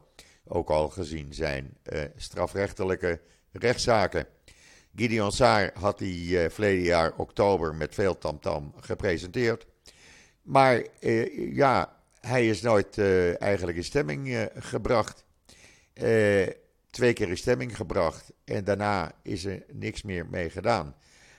Ook 0.46 0.70
al 0.70 0.88
gezien 0.88 1.34
zijn 1.34 1.76
uh, 1.92 2.00
strafrechtelijke 2.16 3.20
rechtszaken. 3.52 4.26
Gideon 4.96 5.32
Saar 5.32 5.70
had 5.74 5.98
die 5.98 6.42
uh, 6.42 6.50
verleden 6.50 6.84
jaar 6.84 7.12
oktober 7.16 7.74
met 7.74 7.94
veel 7.94 8.18
tamtam 8.18 8.70
-tam 8.70 8.82
gepresenteerd. 8.82 9.66
Maar 10.42 10.86
uh, 11.00 11.54
ja, 11.54 11.96
hij 12.20 12.48
is 12.48 12.60
nooit 12.60 12.98
eigenlijk 13.38 13.76
in 13.76 13.84
stemming 13.84 14.48
gebracht. 14.54 15.24
twee 16.90 17.12
keer 17.12 17.28
in 17.28 17.36
stemming 17.36 17.76
gebracht 17.76 18.32
en 18.44 18.64
daarna 18.64 19.12
is 19.22 19.44
er 19.44 19.64
niks 19.72 20.02
meer 20.02 20.26
mee 20.26 20.50
gedaan. 20.50 20.96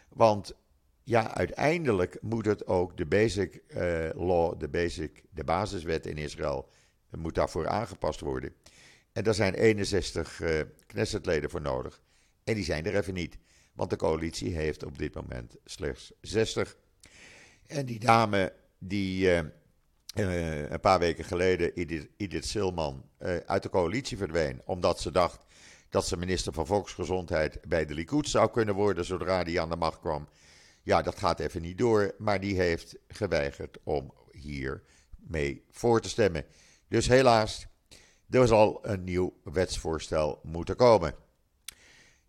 Want 0.09 0.55
ja, 1.03 1.35
uiteindelijk 1.35 2.17
moet 2.21 2.45
het 2.45 2.67
ook 2.67 2.97
de 2.97 3.05
basic 3.05 3.63
law, 4.15 4.59
de, 4.59 4.67
basic, 4.67 5.23
de 5.29 5.43
basiswet 5.43 6.05
in 6.05 6.17
Israël, 6.17 6.69
moet 7.17 7.35
daarvoor 7.35 7.67
aangepast 7.67 8.19
worden. 8.19 8.53
En 9.11 9.23
daar 9.23 9.33
zijn 9.33 9.53
61 9.53 10.41
Knessetleden 10.87 11.49
voor 11.49 11.61
nodig. 11.61 12.01
En 12.43 12.53
die 12.53 12.63
zijn 12.63 12.85
er 12.85 12.95
even 12.95 13.13
niet. 13.13 13.37
Want 13.73 13.89
de 13.89 13.95
coalitie 13.95 14.55
heeft 14.55 14.83
op 14.83 14.97
dit 14.97 15.13
moment 15.13 15.55
slechts 15.65 16.11
60. 16.21 16.77
En 17.67 17.85
die 17.85 17.99
dame 17.99 18.53
die 18.77 19.25
uh, 19.25 19.39
uh, 20.15 20.69
een 20.69 20.79
paar 20.79 20.99
weken 20.99 21.23
geleden, 21.23 21.73
Edith, 21.73 22.07
Edith 22.17 22.45
Silman, 22.45 23.09
uh, 23.19 23.35
uit 23.35 23.63
de 23.63 23.69
coalitie 23.69 24.17
verdween. 24.17 24.61
Omdat 24.65 24.99
ze 24.99 25.11
dacht 25.11 25.45
dat 25.89 26.07
ze 26.07 26.17
minister 26.17 26.53
van 26.53 26.65
Volksgezondheid 26.65 27.59
bij 27.67 27.85
de 27.85 27.93
Likud 27.93 28.29
zou 28.29 28.51
kunnen 28.51 28.75
worden 28.75 29.05
zodra 29.05 29.43
die 29.43 29.61
aan 29.61 29.69
de 29.69 29.75
macht 29.75 29.99
kwam. 29.99 30.27
Ja, 30.83 31.01
dat 31.01 31.19
gaat 31.19 31.39
even 31.39 31.61
niet 31.61 31.77
door. 31.77 32.15
Maar 32.17 32.39
die 32.39 32.55
heeft 32.55 32.95
geweigerd 33.07 33.77
om 33.83 34.13
hier 34.31 34.83
mee 35.15 35.65
voor 35.71 36.01
te 36.01 36.09
stemmen. 36.09 36.45
Dus 36.87 37.07
helaas, 37.07 37.67
er 38.29 38.47
zal 38.47 38.79
een 38.81 39.03
nieuw 39.03 39.33
wetsvoorstel 39.43 40.39
moeten 40.43 40.75
komen. 40.75 41.15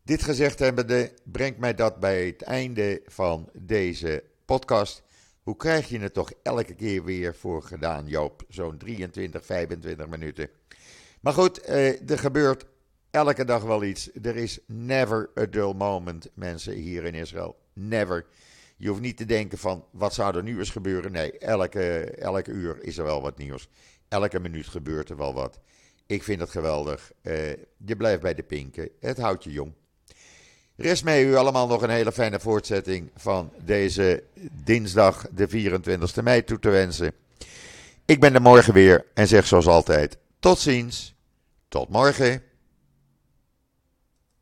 Dit 0.02 0.22
gezegd 0.22 0.58
hebbende 0.58 1.12
brengt 1.24 1.58
mij 1.58 1.74
dat 1.74 2.00
bij 2.00 2.26
het 2.26 2.42
einde 2.42 3.02
van 3.06 3.50
deze 3.52 4.24
podcast. 4.44 5.02
Hoe 5.42 5.56
krijg 5.56 5.88
je 5.88 5.98
het 5.98 6.14
toch 6.14 6.32
elke 6.42 6.74
keer 6.74 7.04
weer 7.04 7.34
voor 7.34 7.62
gedaan, 7.62 8.06
Joop? 8.06 8.42
Zo'n 8.48 8.78
23, 8.78 9.44
25 9.44 10.06
minuten. 10.06 10.50
Maar 11.20 11.32
goed, 11.32 11.60
eh, 11.60 12.10
er 12.10 12.18
gebeurt 12.18 12.64
elke 13.10 13.44
dag 13.44 13.62
wel 13.62 13.84
iets. 13.84 14.10
Er 14.22 14.36
is 14.36 14.58
never 14.66 15.30
a 15.38 15.46
dull 15.46 15.74
moment, 15.74 16.30
mensen 16.34 16.72
hier 16.72 17.04
in 17.04 17.14
Israël. 17.14 17.63
Never. 17.74 18.26
Je 18.76 18.88
hoeft 18.88 19.00
niet 19.00 19.16
te 19.16 19.24
denken 19.24 19.58
van, 19.58 19.84
wat 19.90 20.14
zou 20.14 20.36
er 20.36 20.42
nu 20.42 20.58
eens 20.58 20.70
gebeuren? 20.70 21.12
Nee, 21.12 21.38
elke, 21.38 22.00
elke 22.04 22.50
uur 22.50 22.82
is 22.82 22.98
er 22.98 23.04
wel 23.04 23.22
wat 23.22 23.38
nieuws. 23.38 23.68
Elke 24.08 24.40
minuut 24.40 24.66
gebeurt 24.66 25.10
er 25.10 25.16
wel 25.16 25.34
wat. 25.34 25.58
Ik 26.06 26.22
vind 26.22 26.40
het 26.40 26.50
geweldig. 26.50 27.12
Uh, 27.22 27.34
je 27.84 27.96
blijft 27.96 28.22
bij 28.22 28.34
de 28.34 28.42
pinken. 28.42 28.88
Het 29.00 29.18
houdt 29.18 29.44
je 29.44 29.50
jong. 29.50 29.72
Rest 30.76 31.04
mij 31.04 31.24
u 31.24 31.34
allemaal 31.34 31.66
nog 31.66 31.82
een 31.82 31.90
hele 31.90 32.12
fijne 32.12 32.40
voortzetting 32.40 33.10
van 33.16 33.52
deze 33.64 34.22
dinsdag, 34.64 35.26
de 35.30 35.48
24 35.48 36.22
mei, 36.22 36.44
toe 36.44 36.58
te 36.58 36.70
wensen. 36.70 37.12
Ik 38.04 38.20
ben 38.20 38.34
er 38.34 38.42
morgen 38.42 38.72
weer 38.74 39.06
en 39.14 39.28
zeg 39.28 39.46
zoals 39.46 39.66
altijd: 39.66 40.18
tot 40.38 40.58
ziens, 40.58 41.14
tot 41.68 41.88
morgen. 41.88 42.42